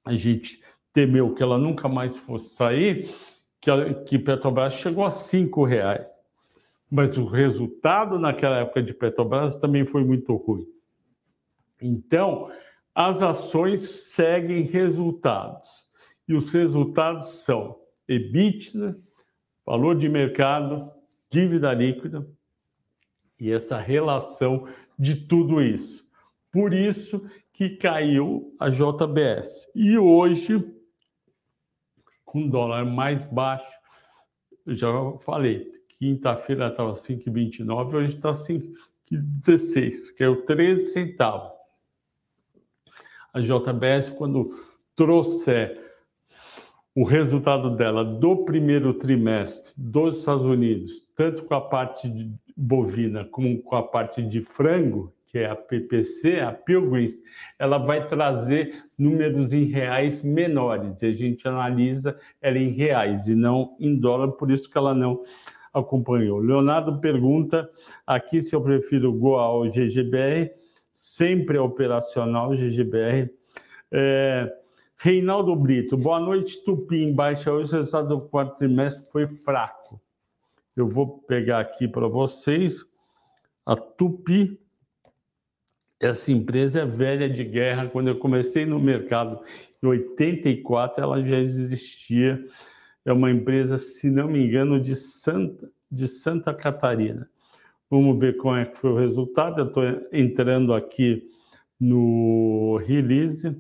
a 0.05 0.14
gente 0.14 0.61
temeu 0.93 1.35
que 1.35 1.43
ela 1.43 1.59
nunca 1.59 1.89
mais 1.89 2.16
fosse 2.16 2.55
sair, 2.55 3.09
que, 3.61 3.70
a, 3.70 3.95
que 3.95 4.18
Petrobras 4.18 4.74
chegou 4.74 5.05
a 5.05 5.11
cinco 5.11 5.62
reais. 5.64 6.16
Mas 6.91 7.16
o 7.18 7.26
resultado 7.26 8.18
naquela 8.18 8.59
época 8.59 8.82
de 8.82 8.95
Petrobras 8.95 9.57
também 9.57 9.84
foi 9.84 10.05
muito 10.05 10.34
ruim. 10.37 10.66
Então, 11.80 12.51
as 12.95 13.22
ações 13.22 13.80
seguem 14.12 14.62
resultados. 14.62 15.87
E 16.28 16.34
os 16.34 16.53
resultados 16.53 17.45
são 17.45 17.76
EBITDA, 18.09 18.99
valor 19.64 19.97
de 19.97 20.09
mercado, 20.09 20.91
dívida 21.30 21.72
líquida 21.74 22.26
e 23.39 23.51
essa 23.51 23.78
relação 23.78 24.66
de 24.99 25.14
tudo 25.14 25.61
isso. 25.61 26.05
Por 26.51 26.72
isso 26.72 27.28
que 27.53 27.70
caiu 27.70 28.55
a 28.59 28.68
JBS. 28.68 29.70
E 29.74 29.99
hoje 29.99 30.76
com 32.24 32.49
dólar 32.49 32.84
mais 32.84 33.24
baixo, 33.26 33.72
eu 34.66 34.74
já 34.74 34.89
falei, 35.20 35.72
quinta-feira 35.99 36.68
estava 36.68 36.92
5,29, 36.92 37.94
hoje 37.94 38.16
está 38.16 38.32
5,16, 38.32 40.14
que 40.16 40.22
é 40.22 40.28
o 40.28 40.42
13 40.42 40.90
centavos. 40.90 41.53
A 43.32 43.40
JBS, 43.40 44.11
quando 44.11 44.51
trouxer 44.94 45.84
o 46.94 47.05
resultado 47.05 47.76
dela 47.76 48.03
do 48.03 48.44
primeiro 48.44 48.94
trimestre 48.94 49.74
dos 49.76 50.18
Estados 50.18 50.44
Unidos, 50.44 51.07
tanto 51.14 51.44
com 51.44 51.55
a 51.55 51.61
parte 51.61 52.11
bovina 52.57 53.24
como 53.26 53.61
com 53.62 53.76
a 53.76 53.82
parte 53.82 54.22
de 54.22 54.40
frango, 54.40 55.12
que 55.26 55.40
é 55.40 55.51
a 55.51 55.55
PPC, 55.55 56.40
a 56.40 56.53
Pilgrims, 56.53 57.14
ela 57.59 57.76
vai 57.76 58.07
trazer 58.07 58.84
números 58.97 59.53
em 59.53 59.64
reais 59.64 60.22
menores. 60.22 61.03
E 61.03 61.07
a 61.07 61.12
gente 61.12 61.47
analisa 61.47 62.18
ela 62.40 62.59
em 62.59 62.70
reais 62.70 63.28
e 63.28 63.34
não 63.34 63.76
em 63.78 63.94
dólar, 63.94 64.32
por 64.32 64.51
isso 64.51 64.70
que 64.70 64.78
ela 64.78 64.94
não 64.94 65.20
acompanhou. 65.79 66.39
Leonardo 66.39 67.01
pergunta 67.01 67.70
aqui 68.07 68.41
se 68.41 68.55
eu 68.55 68.61
prefiro 68.61 69.12
Goa 69.12 69.49
ou 69.49 69.68
GGBR. 69.68 70.51
Sempre 70.93 71.59
é 71.59 71.61
operacional 71.61 72.55
GGBR. 72.55 73.31
É, 73.93 74.53
Reinaldo 74.97 75.55
Brito, 75.55 75.97
boa 75.97 76.18
noite, 76.18 76.64
Tupi 76.64 77.03
em 77.03 77.14
baixa. 77.14 77.53
Hoje 77.53 77.74
o 77.74 77.79
resultado 77.79 78.09
do 78.09 78.20
quarto 78.22 78.57
trimestre 78.57 79.05
foi 79.11 79.27
fraco. 79.27 80.01
Eu 80.74 80.89
vou 80.89 81.18
pegar 81.18 81.61
aqui 81.61 81.87
para 81.87 82.09
vocês 82.09 82.85
a 83.64 83.77
Tupi 83.77 84.59
essa 86.01 86.31
empresa 86.31 86.81
é 86.81 86.87
velha 86.87 87.29
de 87.29 87.43
guerra. 87.45 87.89
Quando 87.89 88.09
eu 88.09 88.18
comecei 88.18 88.66
no 88.66 88.79
mercado 88.79 89.41
em 89.83 89.87
84, 89.87 91.03
ela 91.03 91.22
já 91.24 91.39
existia 91.39 92.45
é 93.07 93.12
uma 93.12 93.30
empresa, 93.30 93.78
se 93.78 94.11
não 94.11 94.28
me 94.28 94.44
engano, 94.44 94.80
de 94.80 94.96
Santa, 94.96 95.70
de 95.90 96.09
Santa 96.09 96.52
Catarina. 96.52 97.30
Vamos 97.88 98.18
ver 98.18 98.36
como 98.36 98.57
é 98.57 98.66
que 98.66 98.76
foi 98.76 98.90
o 98.90 98.96
resultado. 98.96 99.61
Eu 99.61 99.68
estou 99.68 99.84
entrando 100.12 100.74
aqui 100.74 101.22
no 101.78 102.78
release. 102.84 103.57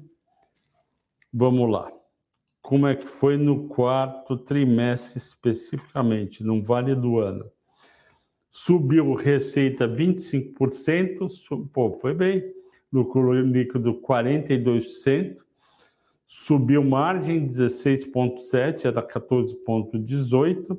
Vamos 1.32 1.70
lá. 1.70 1.90
Como 2.60 2.88
é 2.88 2.96
que 2.96 3.06
foi 3.06 3.36
no 3.36 3.68
quarto 3.68 4.36
trimestre 4.36 5.18
especificamente, 5.18 6.42
no 6.42 6.60
Vale 6.60 6.96
do 6.96 7.20
Ano? 7.20 7.48
Subiu 8.50 9.14
receita 9.14 9.86
25%, 9.86 11.68
pô, 11.72 11.92
foi 11.92 12.14
bem. 12.14 12.42
Lucro 12.92 13.32
líquido 13.32 14.00
42%, 14.00 15.36
subiu 16.26 16.84
margem 16.84 17.46
16,7%, 17.46 18.84
era 18.84 19.02
14,18%. 19.02 20.78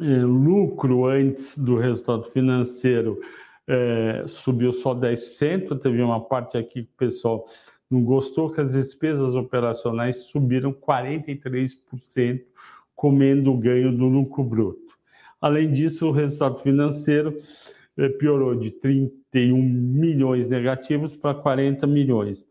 É, 0.00 0.24
lucro 0.24 1.04
antes 1.04 1.58
do 1.58 1.76
resultado 1.76 2.24
financeiro 2.24 3.20
é, 3.66 4.24
subiu 4.26 4.72
só 4.72 4.94
10%. 4.94 5.78
Teve 5.78 6.02
uma 6.02 6.20
parte 6.20 6.56
aqui 6.56 6.84
que 6.84 6.90
o 6.92 6.96
pessoal 6.96 7.46
não 7.90 8.02
gostou, 8.02 8.50
que 8.50 8.60
as 8.60 8.72
despesas 8.72 9.34
operacionais 9.34 10.24
subiram 10.24 10.72
43%, 10.72 12.42
comendo 12.94 13.52
o 13.52 13.58
ganho 13.58 13.96
do 13.96 14.06
lucro 14.06 14.42
bruto. 14.44 14.80
Além 15.40 15.70
disso, 15.70 16.08
o 16.08 16.12
resultado 16.12 16.58
financeiro 16.60 17.38
é, 17.96 18.08
piorou 18.08 18.54
de 18.54 18.70
31 18.70 19.60
milhões 19.60 20.48
negativos 20.48 21.14
para 21.14 21.34
40 21.34 21.86
milhões. 21.86 22.46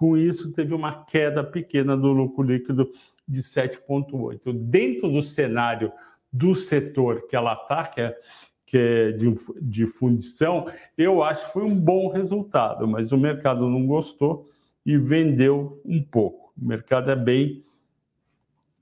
Com 0.00 0.16
isso, 0.16 0.50
teve 0.50 0.72
uma 0.72 1.04
queda 1.04 1.44
pequena 1.44 1.94
do 1.94 2.10
lucro 2.10 2.42
líquido 2.42 2.90
de 3.28 3.42
7,8. 3.42 4.50
Dentro 4.50 5.12
do 5.12 5.20
cenário 5.20 5.92
do 6.32 6.54
setor 6.54 7.26
que 7.28 7.36
ela 7.36 7.52
está, 7.52 7.86
que 7.86 8.00
é, 8.00 8.18
que 8.64 8.78
é 8.78 9.12
de, 9.12 9.34
de 9.60 9.86
fundição, 9.86 10.64
eu 10.96 11.22
acho 11.22 11.44
que 11.44 11.52
foi 11.52 11.64
um 11.64 11.78
bom 11.78 12.08
resultado, 12.08 12.88
mas 12.88 13.12
o 13.12 13.18
mercado 13.18 13.68
não 13.68 13.86
gostou 13.86 14.48
e 14.86 14.96
vendeu 14.96 15.82
um 15.84 16.02
pouco. 16.02 16.50
O 16.58 16.64
mercado 16.66 17.10
é 17.10 17.16
bem 17.16 17.62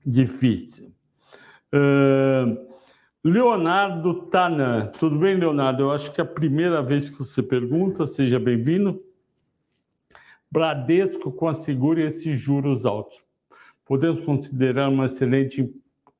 difícil. 0.05 0.89
Uh, 1.75 2.65
Leonardo 3.21 4.27
Tanan, 4.27 4.85
tudo 4.97 5.19
bem, 5.19 5.35
Leonardo? 5.35 5.83
Eu 5.83 5.91
acho 5.91 6.13
que 6.13 6.21
é 6.21 6.23
a 6.23 6.25
primeira 6.25 6.81
vez 6.81 7.09
que 7.09 7.17
você 7.17 7.43
pergunta, 7.43 8.07
seja 8.07 8.39
bem-vindo. 8.39 9.03
Bradesco 10.51 11.31
com 11.31 11.47
a 11.47 11.53
segura 11.53 12.01
esses 12.01 12.39
juros 12.39 12.85
altos. 12.85 13.21
Podemos 13.85 14.19
considerar 14.21 14.89
uma 14.89 15.05
excelente 15.05 15.71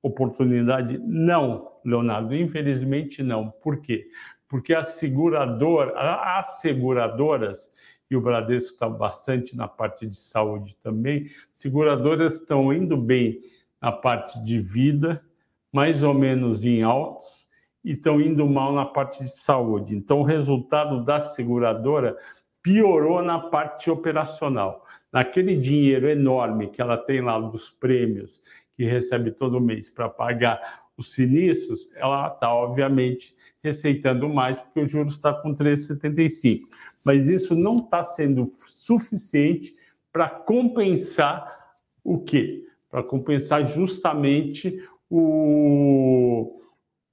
oportunidade? 0.01 0.99
Não, 0.99 1.71
Leonardo, 1.83 2.35
infelizmente 2.35 3.23
não. 3.23 3.49
Por 3.49 3.81
quê? 3.81 4.07
Porque 4.47 4.73
as 4.73 4.89
seguradoras, 4.89 5.93
as 5.95 6.59
seguradoras, 6.61 7.69
e 8.09 8.15
o 8.15 8.21
Bradesco 8.21 8.73
está 8.73 8.89
bastante 8.89 9.55
na 9.55 9.67
parte 9.67 10.07
de 10.07 10.17
saúde 10.17 10.75
também, 10.81 11.29
seguradoras 11.53 12.35
estão 12.35 12.73
indo 12.73 12.97
bem 12.97 13.39
na 13.79 13.91
parte 13.91 14.43
de 14.43 14.59
vida, 14.59 15.23
mais 15.71 16.01
ou 16.01 16.13
menos 16.13 16.65
em 16.65 16.81
altos, 16.81 17.47
e 17.83 17.91
estão 17.91 18.19
indo 18.19 18.47
mal 18.47 18.73
na 18.73 18.85
parte 18.85 19.23
de 19.23 19.37
saúde. 19.37 19.95
Então, 19.95 20.19
o 20.19 20.23
resultado 20.23 21.05
da 21.05 21.19
seguradora 21.19 22.17
piorou 22.61 23.21
na 23.21 23.39
parte 23.39 23.89
operacional. 23.89 24.85
Naquele 25.11 25.55
dinheiro 25.55 26.07
enorme 26.07 26.69
que 26.69 26.81
ela 26.81 26.97
tem 26.97 27.21
lá 27.21 27.39
dos 27.39 27.69
prêmios 27.69 28.41
que 28.75 28.85
recebe 28.85 29.31
todo 29.31 29.59
mês 29.59 29.89
para 29.89 30.07
pagar 30.07 30.83
os 30.95 31.13
sinistros, 31.13 31.89
ela 31.95 32.27
está, 32.27 32.53
obviamente, 32.53 33.35
receitando 33.63 34.27
mais, 34.27 34.57
porque 34.57 34.81
o 34.81 34.87
juros 34.87 35.13
está 35.13 35.33
com 35.33 35.53
3,75. 35.53 36.61
Mas 37.03 37.27
isso 37.27 37.55
não 37.55 37.77
está 37.77 38.03
sendo 38.03 38.45
suficiente 38.67 39.75
para 40.11 40.29
compensar 40.29 41.77
o 42.03 42.19
quê? 42.19 42.65
Para 42.89 43.03
compensar 43.03 43.63
justamente 43.65 44.81
o, 45.09 46.61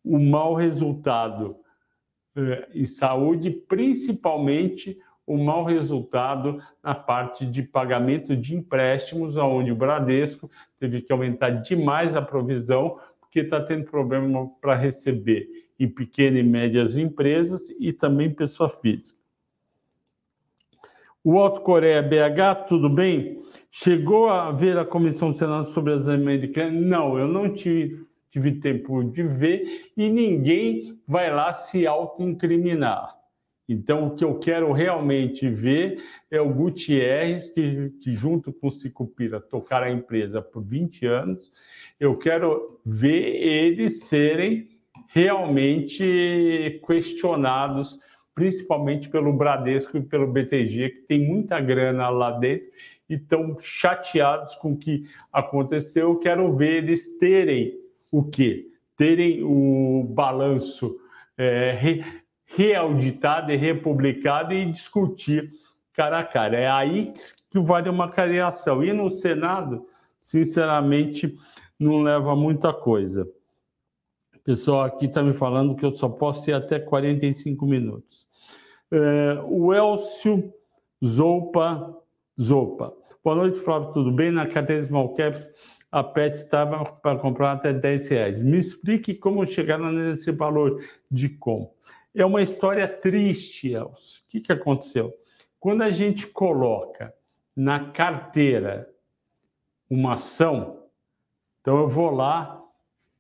o 0.05 0.19
mau 0.19 0.55
resultado 0.55 1.57
eh, 2.37 2.69
em 2.75 2.87
saúde, 2.87 3.51
principalmente 3.51 4.99
o 5.27 5.37
mau 5.37 5.65
resultado 5.65 6.63
na 6.83 6.95
parte 6.95 7.45
de 7.45 7.63
pagamento 7.63 8.37
de 8.37 8.55
empréstimos, 8.55 9.37
onde 9.37 9.73
o 9.73 9.77
Bradesco 9.77 10.49
teve 10.79 11.03
que 11.03 11.13
aumentar 11.13 11.51
demais 11.51 12.15
a 12.15 12.23
provisão, 12.23 12.99
porque 13.21 13.41
está 13.41 13.61
tendo 13.61 13.85
problema 13.85 14.49
para 14.61 14.75
receber 14.75 15.49
em 15.79 15.89
pequenas 15.89 16.41
e 16.41 16.43
médias 16.43 16.97
empresas 16.97 17.69
e 17.79 17.93
também 17.93 18.33
pessoa 18.33 18.69
física. 18.69 19.19
O 21.23 21.41
Alto 21.41 21.61
Coreia 21.63 22.01
BH, 22.01 22.67
tudo 22.69 22.89
bem? 22.89 23.43
Chegou 23.69 24.29
a 24.29 24.53
ver 24.53 24.79
a 24.79 24.85
Comissão 24.85 25.33
do 25.33 25.37
Senado 25.37 25.69
sobre 25.71 25.93
as 25.93 26.07
americanas? 26.07 26.81
Não, 26.81 27.19
eu 27.19 27.27
não 27.27 27.53
tive, 27.53 28.07
tive 28.31 28.53
tempo 28.61 29.03
de 29.03 29.25
ver 29.25 29.91
e 29.97 30.09
ninguém 30.09 30.97
vai 31.05 31.35
lá 31.35 31.53
se 31.53 31.85
autoincriminar. 31.85 33.17
Então, 33.69 34.07
o 34.07 34.15
que 34.15 34.25
eu 34.25 34.39
quero 34.39 34.71
realmente 34.71 35.49
ver 35.49 36.01
é 36.31 36.41
o 36.41 36.53
Gutierrez, 36.53 37.51
que, 37.51 37.91
que 38.01 38.15
junto 38.15 38.53
com 38.53 38.69
o 38.69 38.73
Sicupira 38.73 39.41
tocaram 39.41 39.87
a 39.87 39.91
empresa 39.91 40.41
por 40.41 40.63
20 40.63 41.05
anos. 41.07 41.53
Eu 41.99 42.17
quero 42.17 42.81
ver 42.85 43.43
eles 43.45 44.05
serem 44.05 44.69
realmente 45.09 46.81
questionados, 46.87 47.99
principalmente 48.35 49.09
pelo 49.09 49.33
Bradesco 49.33 49.97
e 49.97 50.03
pelo 50.03 50.31
BTG, 50.31 50.91
que 50.91 51.03
tem 51.03 51.27
muita 51.27 51.61
grana 51.61 52.09
lá 52.09 52.31
dentro 52.31 52.67
e 53.09 53.15
estão 53.15 53.57
chateados 53.59 54.55
com 54.57 54.73
o 54.73 54.77
que 54.77 55.05
aconteceu. 55.33 56.11
Eu 56.11 56.19
quero 56.19 56.55
ver 56.55 56.85
eles 56.85 57.19
terem 57.19 57.79
o 58.11 58.23
quê? 58.25 58.69
Terem 58.97 59.43
o 59.43 60.05
balanço 60.09 60.97
é, 61.37 62.03
reauditado 62.57 63.53
e 63.53 63.57
republicado 63.57 64.55
e 64.55 64.65
discutir 64.65 65.53
cara 65.93 66.21
a 66.21 66.25
cara. 66.25 66.59
É 66.59 66.69
aí 66.69 67.13
que 67.51 67.61
vale 67.61 67.91
uma 67.91 68.11
cariação. 68.11 68.83
E 68.83 68.93
no 68.95 69.11
Senado, 69.11 69.87
sinceramente, 70.19 71.37
não 71.79 72.03
leva 72.03 72.35
muita 72.35 72.73
coisa. 72.73 73.29
O 74.35 74.39
pessoal 74.41 74.83
aqui 74.83 75.05
está 75.05 75.23
me 75.23 75.35
falando 75.35 75.77
que 75.77 75.85
eu 75.85 75.93
só 75.93 76.09
posso 76.09 76.49
ir 76.49 76.55
até 76.55 76.81
45 76.81 77.67
minutos. 77.67 78.27
É, 78.91 79.39
o 79.45 79.75
Elcio 79.75 80.51
Zopa 81.05 81.95
Zopa. 82.41 82.93
Boa 83.23 83.37
noite, 83.37 83.59
Flávio, 83.59 83.93
tudo 83.93 84.13
bem? 84.13 84.31
Na 84.31 84.47
carteira 84.47 84.83
Small 84.83 85.13
Caps, 85.15 85.49
a 85.91 86.03
PET 86.03 86.37
estava 86.37 86.85
para 86.85 87.19
comprar 87.19 87.53
até 87.53 87.73
10 87.73 88.09
reais. 88.09 88.39
Me 88.39 88.57
explique 88.57 89.15
como 89.15 89.45
chegaram 89.47 89.91
nesse 89.91 90.31
valor 90.31 90.81
de 91.11 91.29
compra. 91.29 91.75
É 92.19 92.25
uma 92.25 92.41
história 92.41 92.89
triste, 92.89 93.75
Elcio. 93.75 94.23
O 94.23 94.29
que, 94.31 94.41
que 94.41 94.51
aconteceu? 94.51 95.15
Quando 95.61 95.83
a 95.83 95.91
gente 95.91 96.27
coloca 96.27 97.15
na 97.55 97.91
carteira 97.91 98.89
uma 99.91 100.15
ação, 100.15 100.89
então 101.61 101.77
eu 101.77 101.87
vou 101.87 102.09
lá, 102.09 102.59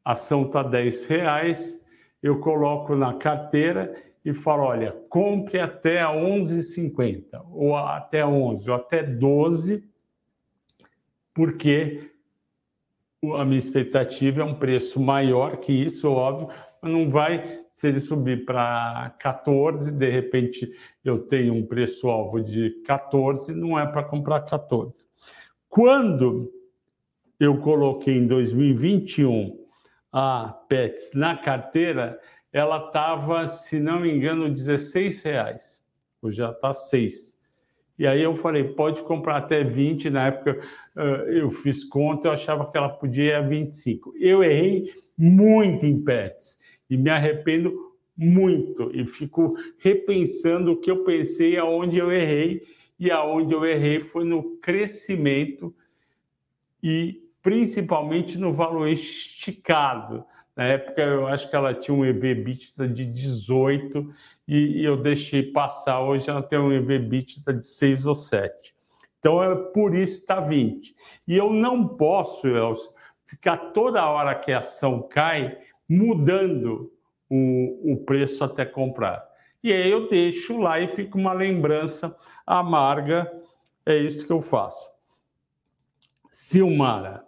a 0.02 0.12
ação 0.12 0.46
está 0.46 0.62
10 0.62 1.04
reais, 1.08 1.78
eu 2.22 2.40
coloco 2.40 2.96
na 2.96 3.12
carteira 3.12 3.94
e 4.24 4.32
falo, 4.32 4.62
olha, 4.62 4.92
compre 5.10 5.60
até 5.60 6.02
11,50, 6.02 7.44
ou 7.50 7.76
até 7.76 8.24
11, 8.24 8.70
ou 8.70 8.76
até 8.76 9.02
12, 9.02 9.84
porque 11.34 12.12
a 13.34 13.44
minha 13.44 13.58
expectativa 13.58 14.40
é 14.40 14.44
um 14.44 14.58
preço 14.58 14.98
maior 14.98 15.58
que 15.58 15.70
isso, 15.70 16.10
óbvio, 16.10 16.48
mas 16.80 16.90
não 16.90 17.10
vai 17.10 17.65
se 17.76 17.88
ele 17.88 18.00
subir 18.00 18.46
para 18.46 19.14
14, 19.20 19.92
de 19.92 20.08
repente 20.08 20.72
eu 21.04 21.18
tenho 21.18 21.52
um 21.52 21.66
preço-alvo 21.66 22.42
de 22.42 22.70
14, 22.86 23.54
não 23.54 23.78
é 23.78 23.86
para 23.86 24.02
comprar 24.02 24.40
14. 24.40 25.06
Quando 25.68 26.50
eu 27.38 27.58
coloquei 27.58 28.16
em 28.16 28.26
2021 28.26 29.62
a 30.10 30.58
Pets 30.66 31.10
na 31.12 31.36
carteira, 31.36 32.18
ela 32.50 32.86
estava, 32.86 33.46
se 33.46 33.78
não 33.78 34.00
me 34.00 34.10
engano, 34.10 34.48
16 34.48 35.22
reais. 35.22 35.82
Hoje 36.22 36.38
já 36.38 36.52
está 36.52 36.72
6. 36.72 37.36
E 37.98 38.06
aí 38.06 38.22
eu 38.22 38.34
falei, 38.36 38.64
pode 38.64 39.02
comprar 39.02 39.36
até 39.36 39.62
20. 39.62 40.08
Na 40.08 40.28
época 40.28 40.62
eu 41.26 41.50
fiz 41.50 41.84
conta, 41.84 42.28
eu 42.28 42.32
achava 42.32 42.70
que 42.70 42.78
ela 42.78 42.88
podia 42.88 43.24
ir 43.24 43.34
a 43.34 43.42
25. 43.42 44.14
Eu 44.18 44.42
errei 44.42 44.94
muito 45.18 45.84
em 45.84 46.02
Pets 46.02 46.58
e 46.88 46.96
me 46.96 47.10
arrependo 47.10 47.94
muito 48.16 48.90
e 48.94 49.06
fico 49.06 49.56
repensando 49.78 50.72
o 50.72 50.76
que 50.80 50.90
eu 50.90 51.04
pensei, 51.04 51.58
aonde 51.58 51.98
eu 51.98 52.10
errei 52.10 52.62
e 52.98 53.10
aonde 53.10 53.52
eu 53.52 53.64
errei 53.64 54.00
foi 54.00 54.24
no 54.24 54.56
crescimento 54.58 55.74
e 56.82 57.22
principalmente 57.42 58.38
no 58.38 58.52
valor 58.52 58.88
esticado. 58.88 60.24
Na 60.56 60.64
época, 60.64 61.02
eu 61.02 61.26
acho 61.26 61.50
que 61.50 61.54
ela 61.54 61.74
tinha 61.74 61.94
um 61.94 62.04
EV/EBITDA 62.04 62.88
de 62.88 63.04
18 63.04 64.10
e, 64.48 64.82
eu 64.82 64.96
deixei 64.96 65.42
passar. 65.42 66.00
Hoje 66.00 66.30
ela 66.30 66.42
tem 66.42 66.58
um 66.58 66.72
EV/EBITDA 66.72 67.52
de 67.52 67.66
6 67.66 68.06
ou 68.06 68.14
7. 68.14 68.74
Então, 69.18 69.42
é 69.42 69.54
por 69.54 69.94
isso 69.94 70.20
está 70.20 70.40
20. 70.40 70.94
E 71.28 71.36
eu 71.36 71.52
não 71.52 71.86
posso, 71.86 72.46
Elcio, 72.46 72.90
ficar 73.24 73.56
toda 73.72 74.06
hora 74.06 74.34
que 74.34 74.50
a 74.50 74.60
ação 74.60 75.06
cai 75.06 75.58
mudando 75.88 76.92
o, 77.30 77.92
o 77.92 77.96
preço 77.98 78.42
até 78.44 78.64
comprar. 78.64 79.24
E 79.62 79.72
aí 79.72 79.90
eu 79.90 80.08
deixo 80.08 80.58
lá 80.58 80.80
e 80.80 80.86
fica 80.86 81.18
uma 81.18 81.32
lembrança 81.32 82.14
amarga. 82.46 83.30
É 83.84 83.96
isso 83.96 84.26
que 84.26 84.32
eu 84.32 84.40
faço. 84.40 84.88
Silmara, 86.30 87.24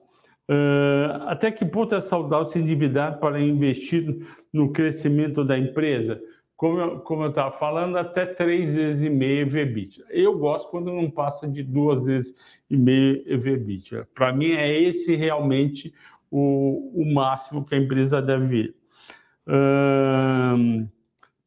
uh, 0.49 1.25
até 1.27 1.51
que 1.51 1.65
ponto 1.65 1.95
é 1.95 2.01
saudável 2.01 2.47
se 2.47 2.59
endividar 2.59 3.19
para 3.19 3.41
investir 3.41 4.25
no 4.53 4.71
crescimento 4.71 5.45
da 5.45 5.59
empresa? 5.59 6.21
Como 6.57 6.81
eu, 6.81 7.01
como 7.01 7.23
eu 7.23 7.31
estava 7.31 7.53
falando, 7.53 7.97
até 7.97 8.27
três 8.27 8.75
vezes 8.75 9.03
e 9.03 9.09
meio 9.09 9.43
EVBIT. 9.43 10.05
Eu 10.11 10.37
gosto 10.39 10.71
quando 10.71 10.93
não 10.93 11.11
passa 11.11 11.49
de 11.49 11.63
duas 11.63 12.07
vezes 12.07 12.35
e 12.69 12.77
meio 12.77 13.23
EVBIT. 13.27 14.05
Para 14.15 14.33
mim, 14.33 14.53
é 14.53 14.81
esse 14.81 15.15
realmente 15.15 15.95
o, 16.31 16.93
o 16.95 17.15
máximo 17.15 17.65
que 17.65 17.75
a 17.75 17.79
empresa 17.79 18.21
deve 18.23 18.57
ir. 18.57 18.75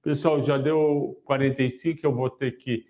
pessoal, 0.02 0.42
já 0.42 0.58
deu 0.58 1.22
45, 1.26 2.00
eu 2.04 2.14
vou 2.14 2.30
ter 2.30 2.58
que 2.58 2.86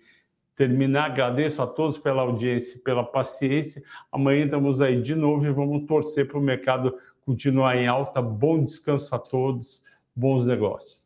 terminar. 0.56 1.06
Agradeço 1.06 1.62
a 1.62 1.66
todos 1.66 1.98
pela 1.98 2.22
audiência, 2.22 2.80
pela 2.84 3.04
paciência. 3.04 3.82
Amanhã 4.10 4.44
estamos 4.44 4.80
aí 4.80 5.00
de 5.00 5.14
novo 5.14 5.44
e 5.44 5.52
vamos 5.52 5.86
torcer 5.86 6.28
para 6.28 6.38
o 6.38 6.42
mercado 6.42 6.94
continuar 7.24 7.76
em 7.76 7.86
alta. 7.86 8.20
Bom 8.20 8.64
descanso 8.64 9.14
a 9.14 9.18
todos, 9.18 9.82
bons 10.14 10.46
negócios. 10.46 11.02